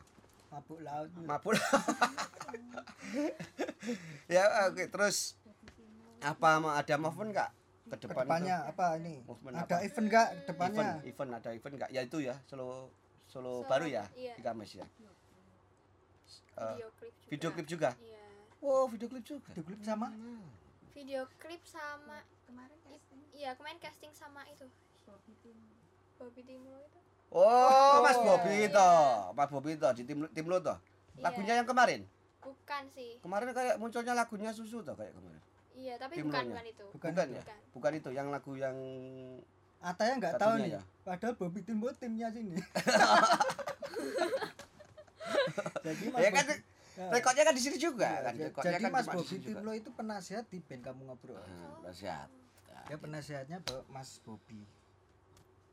Mabuk 0.54 0.80
laut. 0.86 1.10
Mabul. 1.26 1.56
ya 4.30 4.70
oke 4.70 4.84
terus 4.90 5.34
apa 6.22 6.62
ada 6.62 6.96
movement 6.96 7.30
nggak 7.34 7.50
ke 7.90 7.96
depan 8.06 8.16
Ke 8.16 8.26
depannya 8.26 8.58
itu? 8.62 8.70
apa 8.72 8.86
ini? 9.02 9.14
Movement 9.28 9.54
Ada 9.60 9.66
apa? 9.66 9.76
event 9.84 10.06
enggak 10.08 10.28
event 10.30 10.46
depannya? 10.48 10.94
event 11.04 11.30
ada 11.36 11.50
event 11.52 11.74
nggak 11.82 11.90
ya 11.92 12.02
itu 12.06 12.18
ya 12.24 12.36
Solo 12.48 12.94
Solo, 13.28 13.66
Solo, 13.66 13.70
baru 13.70 13.86
ya 13.90 14.06
iya. 14.14 14.34
di 14.38 14.42
Kamis 14.46 14.78
ya 14.78 14.86
Eh, 16.54 16.78
video 16.78 16.90
klip 16.94 17.14
juga 17.18 17.30
video 17.34 17.50
klip 17.50 17.68
juga 17.68 17.90
iya 17.98 18.24
oh 18.62 18.86
video 18.86 19.08
klip 19.10 19.26
juga 19.26 19.42
Video 19.50 19.64
klip 19.66 19.82
sama 19.82 20.08
video 20.94 21.22
klip 21.42 21.64
sama 21.66 22.18
kemarin 22.46 22.78
iya 23.34 23.58
kemarin 23.58 23.82
casting 23.82 24.14
sama 24.14 24.46
itu 24.54 24.70
Bobby 26.22 26.46
Timo 26.46 26.78
itu 26.78 27.00
oh 27.34 27.98
Mas 28.00 28.16
Bobi 28.16 28.54
iya. 28.56 28.70
itu 28.70 28.90
Mas 29.32 29.50
Bobi 29.50 29.70
itu 29.74 29.88
di 29.94 30.04
tim 30.04 30.20
tim 30.30 30.46
lo 30.46 30.60
tuh 30.60 30.78
Iya. 31.14 31.24
lagunya 31.24 31.54
yang 31.56 31.66
kemarin 31.66 32.02
bukan 32.40 32.84
sih 32.90 33.18
kemarin 33.20 33.52
kayak 33.52 33.76
munculnya 33.76 34.14
lagunya 34.14 34.50
susu 34.50 34.82
tuh 34.82 34.94
kayak 34.94 35.12
kemarin 35.12 35.42
iya 35.74 35.94
tapi 35.96 36.18
Tim 36.18 36.26
bukan 36.26 36.44
bukan 36.48 36.66
itu 36.68 36.86
Bukan 36.92 37.10
bukan 37.12 37.26
itu. 37.28 37.34
ya 37.34 37.42
Bukan. 37.44 37.58
bukan 37.72 37.92
itu 37.96 38.10
yang 38.12 38.28
lagu 38.30 38.52
yang 38.56 38.78
Ataya 39.78 40.16
nggak 40.16 40.40
tahu 40.40 40.54
nih. 40.58 40.70
ya. 40.70 40.82
Padahal 41.04 41.36
Bobby 41.36 41.60
Timbo 41.60 41.92
timnya 41.92 42.32
sini. 42.32 42.56
Jadi 45.84 46.04
Mas 46.08 46.20
ya 46.20 46.30
kan 46.32 46.46
Bobby- 46.46 46.72
Ya. 46.94 47.10
rekodnya 47.10 47.44
kan 47.44 47.52
di 47.52 47.60
sini 47.60 47.78
juga 47.78 48.06
Iya, 48.08 48.22
kan 48.22 48.34
ja- 48.34 48.46
rekodnya 48.48 48.70
Jadi 48.70 48.80
kan 48.80 48.92
Mas 48.94 49.06
sini 49.10 49.42
juga. 49.42 49.48
Timlo 49.50 49.72
itu 49.74 49.90
penasehat 49.92 50.46
di 50.48 50.62
band 50.62 50.82
kamu 50.84 51.02
ngobrol. 51.04 51.36
Nah, 51.36 51.84
nasihat. 51.84 52.30
Ya 52.86 52.96
penasehatnya 52.96 53.58
Pak 53.60 53.84
Mas 53.88 54.22
Bobby. 54.22 54.62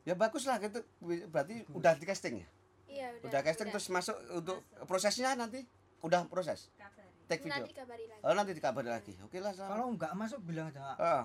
Ya 0.01 0.13
bagus 0.13 0.43
lah 0.45 0.57
gitu. 0.57 0.81
Berarti 1.29 1.61
udah 1.69 1.93
di 1.93 2.05
casting 2.05 2.41
ya? 2.41 2.47
iya 2.91 3.07
udah 3.15 3.27
Udah 3.31 3.39
casting 3.41 3.69
terus 3.69 3.87
masuk 3.87 4.17
untuk 4.33 4.59
prosesnya 4.83 5.31
nanti 5.33 5.63
udah 6.01 6.27
proses. 6.27 6.67
Take 7.25 7.47
video. 7.47 7.63
nanti 7.63 7.71
kabari 7.71 8.03
lagi 8.03 8.19
Oh 8.21 8.33
nanti 8.35 8.51
dikabari 8.51 8.89
lagi. 8.89 9.13
Oke 9.23 9.39
lah 9.39 9.55
sama. 9.55 9.71
Kalau 9.71 9.85
nggak 9.95 10.11
masuk 10.13 10.39
bilang 10.43 10.67
aja. 10.67 10.99
Ah, 10.99 11.23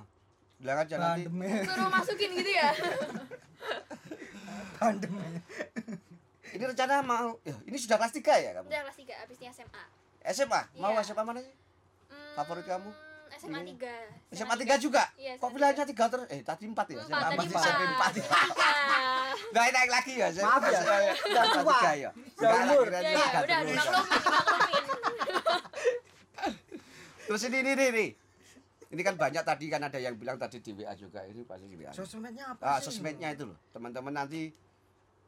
bilang 0.57 0.79
aja 0.79 0.95
nanti. 0.97 1.27
Pandemi. 1.27 1.67
suruh 1.67 1.91
masukin 1.91 2.31
gitu 2.33 2.53
ya 2.53 2.71
Pandemi. 4.79 5.43
Ini 6.47 6.63
rencana 6.63 7.03
mau 7.03 7.37
ya, 7.43 7.57
ini 7.67 7.77
sudah 7.77 7.99
kelas 7.99 8.15
3 8.15 8.23
ya 8.39 8.51
kamu? 8.55 8.69
udah 8.71 8.81
kelas 8.87 8.97
3 9.03 9.23
abisnya 9.27 9.51
SMA 9.53 9.83
SMA? 10.27 10.61
Mau 10.79 10.95
Iya. 10.95 11.03
SMA 11.05 11.23
mana 11.23 11.41
sih? 11.43 11.53
Hmm, 12.07 12.33
Favorit 12.39 12.65
kamu? 12.65 12.91
SMA 13.37 13.61
Ini. 13.61 13.73
3 13.75 14.35
SMA 14.35 14.55
3 14.57 14.77
juga? 14.79 15.03
Iya, 15.15 15.33
Kok 15.37 15.51
pilihannya 15.51 15.85
3 15.87 16.07
terus? 16.09 16.27
Eh, 16.29 16.41
tadi 16.41 16.65
4 16.65 16.87
ya? 16.87 16.97
Empat, 16.97 17.05
SMA 17.05 17.21
tadi 17.21 17.37
masih 17.37 17.51
SMP 17.59 17.83
4 17.85 18.13
ya. 18.13 18.25
Iya. 19.47 19.71
Naik 19.73 19.91
lagi 19.91 20.13
ya? 20.15 20.29
Maaf 20.39 20.63
ya, 20.65 20.81
saya- 20.81 21.17
udah 21.19 21.45
tua. 21.53 21.79
3 21.79 21.93
ya? 21.97 22.11
Umur. 22.37 22.87
ya 22.89 23.01
ya 23.01 23.11
udah 23.43 23.59
terus. 23.61 23.67
dimaklumin 23.67 24.87
Terus 27.27 27.43
ini 27.45 27.57
ini 27.59 27.71
ini, 27.73 27.85
ini. 27.91 28.07
Ini 28.87 29.03
kan 29.03 29.15
banyak 29.15 29.43
tadi 29.43 29.67
kan 29.67 29.83
ada 29.83 29.99
yang 29.99 30.15
bilang 30.15 30.39
tadi 30.39 30.63
di 30.63 30.71
WA 30.73 30.95
juga 30.95 31.27
ini 31.27 31.43
pasti 31.43 31.67
di 31.67 31.75
WA. 31.75 31.91
Sosmednya 31.91 32.47
Ah, 32.47 32.79
apa 32.79 32.79
sih? 32.79 32.87
sosmednya 32.89 33.35
itu 33.35 33.45
loh. 33.45 33.59
Teman-teman 33.69 34.15
nanti 34.15 34.55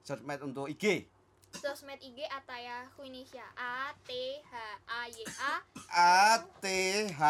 sosmed 0.01 0.39
untuk 0.41 0.71
IG. 0.71 1.11
sosmed 1.51 1.99
IG 1.99 2.23
Ataya 2.25 2.87
Huinisha 2.95 3.43
A 3.57 3.91
T 4.01 4.13
H 4.39 4.53
A 4.87 5.01
Y 5.09 5.25
A 5.43 5.53
A 5.91 6.17
T 6.61 6.67
H 7.11 7.23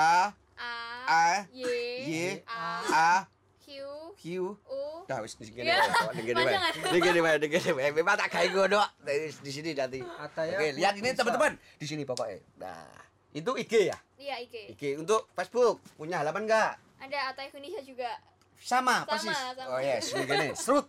A 0.58 0.74
A 1.06 1.24
Y 1.54 1.62
Y 2.04 2.42
A 2.44 2.66
A 2.90 3.10
Q 3.62 3.68
Q 4.18 4.24
U 4.58 4.80
Dah 5.08 5.24
wis 5.24 5.40
di 5.40 5.48
sini 5.48 5.64
wae, 5.64 5.72
di 6.12 6.20
sini. 6.20 6.44
Di 6.84 7.00
sini 7.00 7.20
wae, 7.24 7.36
di 7.40 7.48
sini 7.48 7.72
wae. 7.72 7.88
Memang 7.96 8.20
tak 8.20 8.28
gawe 8.28 8.46
ngono 8.52 8.82
di, 9.00 9.32
di 9.32 9.50
sini 9.54 9.72
nanti. 9.72 10.04
Oke, 10.04 10.76
lihat 10.76 11.00
ini 11.00 11.16
teman-teman. 11.16 11.56
Di 11.80 11.86
sini 11.88 12.04
pokoknya. 12.04 12.36
Nah, 12.60 12.92
itu 13.32 13.50
IG 13.56 13.88
ya? 13.88 13.96
Iya 14.20 14.36
IG 14.44 14.76
IG 14.76 14.82
untuk 15.00 15.32
Facebook 15.32 15.80
punya 15.96 16.20
halaman 16.20 16.44
enggak? 16.44 16.76
ada 16.98 17.18
Ataya 17.30 17.48
Huinisha 17.54 17.80
juga 17.86 18.10
Sama, 18.58 19.06
Sama, 19.06 19.10
persis. 19.14 19.38
sama. 19.38 19.64
Oh 19.70 19.78
yes, 19.78 20.04
begini. 20.10 20.48
Serut. 20.58 20.86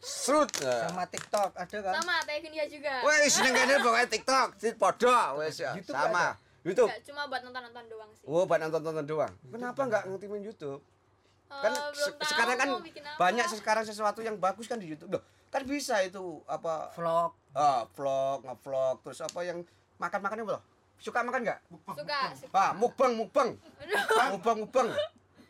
Serut. 0.00 0.48
Sama 0.56 1.04
TikTok 1.04 1.52
ada 1.52 1.78
kan? 1.84 1.94
sama 2.00 2.12
Ataya 2.24 2.40
Huinisha 2.40 2.66
juga 2.72 2.92
Wes, 3.04 3.28
seneng 3.28 3.52
kene 3.52 3.74
pokoknya 3.84 4.08
TikTok, 4.08 4.48
podo 4.80 5.14
wes 5.44 5.60
ya. 5.60 5.76
Sama. 5.84 6.32
ada? 6.32 6.49
YouTube. 6.62 6.86
Enggak, 6.86 7.02
cuma 7.04 7.20
buat 7.24 7.40
nonton-nonton 7.40 7.84
doang 7.88 8.10
sih 8.12 8.24
Oh, 8.24 8.44
buat 8.44 8.58
nonton-nonton 8.58 9.04
doang. 9.04 9.32
Kenapa 9.42 9.80
enggak 9.82 10.02
ngutimin 10.06 10.42
YouTube? 10.42 10.80
Eh, 11.46 11.58
Kan 11.58 11.72
se- 11.90 12.12
tahu 12.12 12.28
sekarang 12.28 12.56
kan 12.56 12.68
banyak 13.16 13.46
sekarang 13.50 13.82
sesuatu 13.82 14.20
yang 14.20 14.36
bagus 14.36 14.64
kan 14.64 14.76
di 14.76 14.86
YouTube. 14.86 15.10
Loh, 15.10 15.22
kan 15.48 15.64
bisa 15.64 15.98
itu 16.00 16.20
apa 16.46 16.92
Vlog. 16.92 17.32
ah, 17.52 17.82
vlog, 17.90 18.38
nge-vlog, 18.44 19.02
terus 19.02 19.18
apa 19.20 19.40
yang 19.40 19.58
makan-makannya 19.96 20.44
apa? 20.44 20.54
loh? 20.54 20.62
Suka 20.96 21.20
makan 21.20 21.40
enggak? 21.42 21.58
suka 21.90 22.18
suka 22.36 22.54
Ah, 22.54 22.70
mukbang, 22.72 23.12
mukbang. 23.14 23.56
Mukbang, 24.30 24.56
mukbang. 24.60 24.88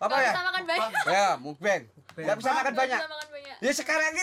Apa 0.01 0.09
Nggak 0.09 0.23
ya? 0.23 0.33
bisa 0.33 0.43
makan 0.43 0.63
banyak 0.65 0.91
Ya, 1.05 1.29
mukbang. 1.37 1.81
Enggak 2.17 2.37
bisa 2.39 2.51
makan 2.51 2.63
Nggak 2.65 2.81
banyak. 2.81 2.99
makan 2.99 3.11
Ya 3.61 3.73
sekarang 3.77 4.09
ini 4.11 4.23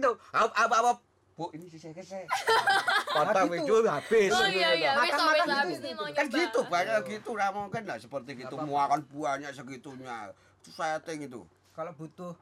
dong. 0.00 0.16
Apa 0.32 0.50
apa, 0.58 0.74
apa 0.74 0.92
Bu, 1.32 1.48
ini 1.56 1.64
sisa 1.72 1.88
saya. 2.04 2.28
Potong 3.16 3.52
itu 3.56 3.74
habis. 3.88 4.30
oh 4.32 4.48
iya 4.48 4.70
iya 4.76 4.90
Makan- 4.96 5.08
besok 5.08 5.24
makan 5.24 5.32
besok 5.32 5.44
gitu. 5.44 5.56
habis 5.56 5.78
nih 5.80 5.92
mau 5.96 6.06
Kan 6.12 6.26
gitu, 6.28 6.60
banyak 6.68 7.00
gitu 7.08 7.30
ramu 7.36 7.62
kan 7.68 7.82
lah 7.88 7.96
seperti 8.00 8.30
gitu 8.36 8.54
makan 8.56 9.00
banyak 9.08 9.52
segitunya. 9.52 10.16
Itu 10.60 10.70
setting 10.72 11.18
itu. 11.28 11.40
Kalau 11.72 11.92
butuh 11.96 12.32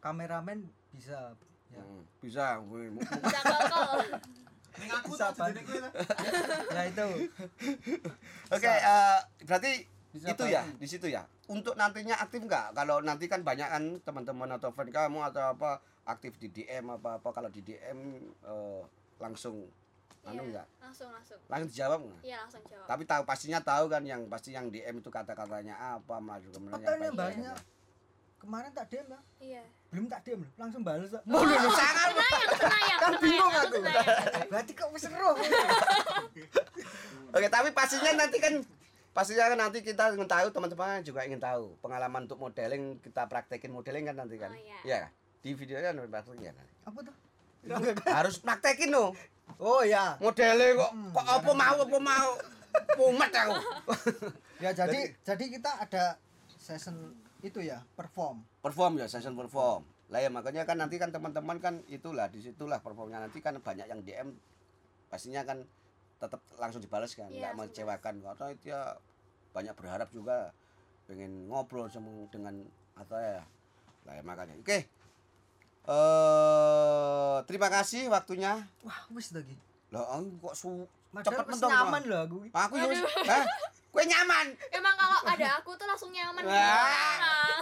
kameramen 0.00 0.64
bisa. 0.92 1.36
Ya. 1.72 1.80
Mm, 1.82 2.02
Bisa. 2.22 2.46
bisa 2.64 3.40
kol 3.72 4.00
Ning 4.74 4.90
aku 4.90 5.14
Bisa, 5.14 5.30
tak 5.30 5.54
ya 6.74 6.82
itu. 6.90 7.06
Oke, 8.54 8.72
eh, 8.74 9.18
berarti 9.46 9.72
Bisa 10.14 10.30
itu 10.30 10.44
ya, 10.46 10.62
bantu. 10.62 10.78
di 10.78 10.86
situ 10.86 11.06
ya. 11.08 11.22
Untuk 11.44 11.74
nantinya 11.74 12.14
aktif 12.16 12.38
nggak? 12.40 12.70
Kalau 12.72 13.02
nanti 13.02 13.26
kan 13.26 13.42
banyak 13.42 13.66
kan 13.66 13.82
teman-teman 14.00 14.46
atau 14.52 14.70
fan 14.70 14.86
kamu 14.86 15.18
atau 15.24 15.50
apa 15.50 15.76
aktif 16.04 16.38
di 16.38 16.46
DM 16.48 16.86
apa 16.88 17.18
apa 17.18 17.28
kalau 17.28 17.48
di 17.48 17.60
DM 17.60 17.98
eh, 18.40 18.82
langsung 19.16 19.66
anu 20.22 20.40
Iya, 20.40 20.62
enggak? 20.62 20.66
langsung 20.80 21.08
langsung 21.10 21.36
Langsung 21.44 21.68
dijawab 21.68 22.00
nggak? 22.00 22.20
iya 22.22 22.36
langsung 22.40 22.62
jawab 22.64 22.86
Tapi 22.86 23.02
tahu 23.04 23.22
pastinya 23.24 23.60
tahu 23.60 23.84
kan 23.86 24.02
yang 24.02 24.22
pasti 24.24 24.50
yang 24.50 24.68
DM 24.68 24.96
itu 24.98 25.10
kata-katanya 25.10 25.74
apa, 25.98 26.16
maju 26.16 26.48
kemudian 26.48 26.78
Katanya 26.78 27.08
apa. 27.08 27.18
bahasnya 27.18 27.52
kemarin 28.36 28.70
tak 28.70 28.86
DM 28.86 29.06
ya. 29.06 29.20
iya 29.42 29.62
Belum 29.90 30.06
tak 30.06 30.20
DM 30.22 30.40
langsung 30.54 30.80
balas. 30.80 31.10
Mau 31.24 31.40
lu 31.40 31.54
sangat. 31.70 32.08
senayang 32.08 32.50
senayang 32.54 32.98
Kan 32.98 33.12
bingung 33.18 33.52
aku. 33.52 33.76
Berarti 34.46 34.72
kok 34.72 34.88
seru. 34.94 35.30
Oke, 37.30 37.48
tapi 37.48 37.68
pastinya 37.70 38.12
nanti 38.16 38.38
kan 38.38 38.54
pastinya 39.14 39.46
kan 39.46 39.58
nanti 39.58 39.78
kita 39.80 40.12
ingin 40.12 40.26
tahu 40.26 40.50
teman-teman 40.50 41.00
juga 41.06 41.22
ingin 41.22 41.38
tahu 41.38 41.78
pengalaman 41.78 42.26
untuk 42.26 42.42
modeling 42.42 42.98
kita 42.98 43.30
praktekin 43.30 43.70
modeling 43.70 44.04
kan 44.04 44.18
nanti 44.18 44.36
kan. 44.36 44.50
Oh, 44.50 44.58
iya. 44.58 44.78
Iya. 44.82 45.00
Di 45.40 45.54
videonya 45.54 45.94
kan 45.94 46.02
praktekin 46.10 46.50
kan. 46.52 46.66
Apa 46.90 46.98
tuh? 47.00 47.14
Harus 48.10 48.34
praktekin 48.42 48.90
loh. 48.90 49.14
Oh 49.62 49.86
ya. 49.86 50.18
Modeling 50.18 50.74
kok 50.76 50.90
Hmm, 50.92 51.10
kok 51.14 51.24
apa 51.30 51.50
mau 51.54 51.76
apa 51.78 51.98
mau. 52.02 52.30
Pumet 52.98 53.30
aku. 53.32 53.54
Ya 54.62 54.70
jadi 54.70 55.12
jadi 55.26 55.44
kita 55.50 55.70
ada 55.82 56.16
session 56.56 56.94
itu 57.42 57.58
ya 57.60 57.82
perform. 57.98 58.40
perform 58.62 58.96
ya 58.96 59.10
session 59.10 59.36
perform 59.36 59.84
lah 60.08 60.22
ya 60.22 60.30
makanya 60.32 60.62
kan 60.64 60.78
nanti 60.78 60.96
kan 60.96 61.10
teman-teman 61.12 61.58
kan 61.60 61.82
itulah 61.90 62.30
di 62.30 62.40
situlah 62.40 62.78
performnya 62.80 63.20
nanti 63.20 63.42
kan 63.44 63.58
banyak 63.60 63.84
yang 63.84 64.00
DM 64.06 64.32
pastinya 65.10 65.42
kan 65.44 65.66
tetap 66.16 66.40
langsung 66.56 66.80
dibalas 66.80 67.12
kan 67.12 67.26
nggak 67.26 67.40
langsung 67.44 67.58
mengecewakan 67.58 68.14
karena 68.18 68.46
itu 68.50 68.66
ya 68.66 68.80
banyak 69.50 69.74
berharap 69.74 70.08
juga 70.08 70.50
pengen 71.04 71.46
ngobrol 71.46 71.86
sama 71.86 72.08
dengan 72.28 72.64
atau 72.94 73.16
ya 73.16 73.44
lah 74.02 74.14
ya 74.14 74.22
makanya 74.22 74.54
oke 74.56 74.78
eh 75.84 77.36
terima 77.44 77.68
kasih 77.68 78.08
waktunya 78.08 78.64
Wah, 78.80 79.00
wis 79.10 79.30
lagi. 79.30 79.54
lah 79.90 80.04
aku 80.10 80.28
kok 80.42 80.54
su 80.54 80.70
Padahal 81.12 81.26
cepet 81.30 81.44
pas 81.44 81.52
mentong 81.54 81.70
nyaman 81.70 82.02
loh 82.04 82.20
aku. 82.20 82.38
aku 82.50 82.74
ya 82.74 82.84
wis- 82.88 83.06
Hah? 83.22 83.44
kue 83.88 84.02
nyaman 84.02 84.46
Emang 84.68 84.94
kalau 84.96 85.18
ada 85.22 85.48
aku 85.56 85.70
tuh 85.72 85.86
langsung 85.86 86.10
nyaman. 86.10 86.42
Wah. 86.42 86.58
Nah. 87.14 87.54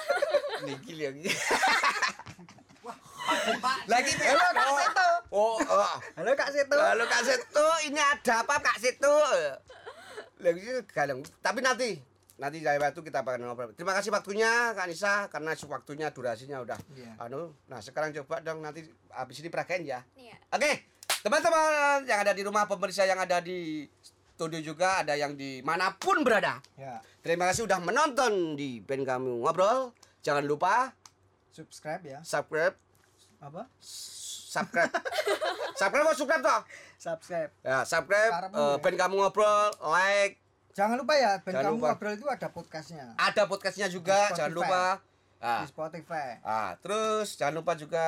Niki 0.64 0.96
lagi. 0.96 1.28
Lagi 3.88 4.12
Halo 4.18 4.46
Kak 4.52 4.68
Seto. 4.76 5.08
Oh, 5.32 5.56
oh. 5.56 5.94
Halo 6.20 6.32
Kak 6.36 6.50
Seto. 6.52 6.76
Halo 6.78 7.04
Kak 7.08 7.22
Seto, 7.24 7.66
ini 7.88 7.98
ada 7.98 8.44
apa 8.44 8.60
Kak 8.60 8.76
Seto? 8.76 9.14
Lagi 10.42 10.60
galeng. 10.90 11.20
Tapi 11.40 11.60
nanti 11.64 11.90
nanti 12.36 12.58
saya 12.58 12.76
waktu 12.76 13.00
kita 13.00 13.22
akan 13.22 13.46
ngobrol. 13.46 13.70
Terima 13.72 13.94
kasih 13.94 14.10
waktunya 14.10 14.74
Kak 14.74 14.86
Nisa 14.90 15.30
karena 15.30 15.54
waktunya 15.54 16.10
durasinya 16.10 16.58
udah 16.60 16.78
Iya. 16.92 17.12
anu. 17.22 17.54
Nah, 17.70 17.78
sekarang 17.78 18.10
coba 18.12 18.42
dong 18.42 18.60
nanti 18.60 18.82
habis 19.14 19.38
ini 19.40 19.48
peragain 19.48 19.86
ya. 19.86 20.02
Iya. 20.18 20.36
Oke, 20.50 20.72
teman-teman 21.22 22.02
yang 22.04 22.20
ada 22.20 22.34
di 22.34 22.42
rumah 22.42 22.66
pemirsa 22.66 23.06
yang 23.06 23.22
ada 23.22 23.38
di 23.38 23.86
studio 24.34 24.58
juga 24.58 25.06
ada 25.06 25.14
yang 25.14 25.38
di 25.38 25.62
mana 25.62 25.94
pun 25.94 26.26
berada. 26.26 26.58
Ya, 26.74 26.98
Terima 27.22 27.46
kasih 27.46 27.64
sudah 27.70 27.78
menonton 27.78 28.58
di 28.58 28.82
band 28.82 29.06
kami 29.06 29.38
ngobrol. 29.38 29.94
Jangan 30.26 30.42
lupa 30.42 30.90
subscribe 31.54 32.02
ya. 32.02 32.18
subscribe, 32.26 32.74
Apa? 33.42 33.66
subscribe, 34.52 34.92
subscribe 35.80 36.04
atau 36.06 36.14
subscribe 36.14 36.42
toh? 36.44 36.60
Subscribe. 37.00 37.50
Ya, 37.64 37.78
subscribe 37.88 38.32
eh, 38.52 38.52
ya. 38.52 38.76
band 38.78 38.96
kamu 39.00 39.14
ngobrol, 39.18 39.72
like, 39.88 40.38
Jangan 40.72 40.96
lupa 40.96 41.14
ya, 41.20 41.36
band 41.40 41.52
Jangan 41.56 41.64
kamu 41.68 41.76
lupa. 41.76 41.88
ngobrol 41.92 42.12
itu 42.16 42.26
ada 42.28 42.48
podcastnya 42.48 43.04
ada 43.16 43.42
podcastnya 43.48 43.86
juga, 43.88 44.30
jangan 44.36 44.52
lupa. 44.52 44.84
Ah, 45.42 45.66
di 45.66 45.74
Spotify. 45.74 46.38
ah, 46.46 46.78
terus 46.78 47.34
jangan 47.34 47.58
lupa 47.58 47.74
juga 47.74 47.98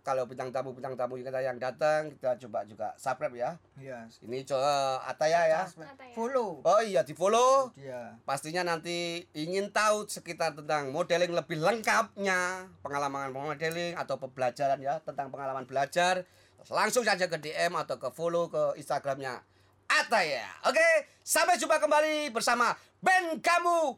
kalau 0.00 0.24
bintang 0.24 0.48
tamu 0.48 0.72
bintang 0.72 0.96
tamu 0.96 1.20
kita 1.20 1.28
yang 1.44 1.60
datang 1.60 2.08
kita 2.16 2.40
coba 2.48 2.64
juga 2.64 2.96
subscribe 2.96 3.36
ya. 3.36 3.50
Iya. 3.76 4.08
Ini 4.24 4.40
coba 4.48 5.04
Ataya 5.04 5.52
ya. 5.52 5.62
Ataya. 5.68 6.16
Follow. 6.16 6.64
Oh 6.64 6.80
iya 6.80 7.04
di 7.04 7.12
follow. 7.12 7.76
Dia. 7.76 8.16
Pastinya 8.24 8.64
nanti 8.64 9.20
ingin 9.36 9.68
tahu 9.68 10.08
sekitar 10.08 10.56
tentang 10.56 10.88
modeling 10.96 11.36
lebih 11.36 11.60
lengkapnya, 11.60 12.64
pengalaman 12.80 13.36
modeling 13.36 13.92
atau 13.92 14.16
pembelajaran 14.16 14.80
ya 14.80 14.96
tentang 15.04 15.28
pengalaman 15.28 15.68
belajar, 15.68 16.24
langsung 16.72 17.04
saja 17.04 17.28
ke 17.28 17.36
DM 17.36 17.76
atau 17.76 18.00
ke 18.00 18.08
follow 18.16 18.48
ke 18.48 18.80
Instagramnya 18.80 19.44
Ataya. 19.92 20.48
Oke, 20.64 20.88
sampai 21.20 21.60
jumpa 21.60 21.76
kembali 21.76 22.32
bersama 22.32 22.72
band 23.04 23.44
kamu 23.44 23.92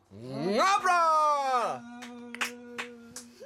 ngobrol. 0.59 2.14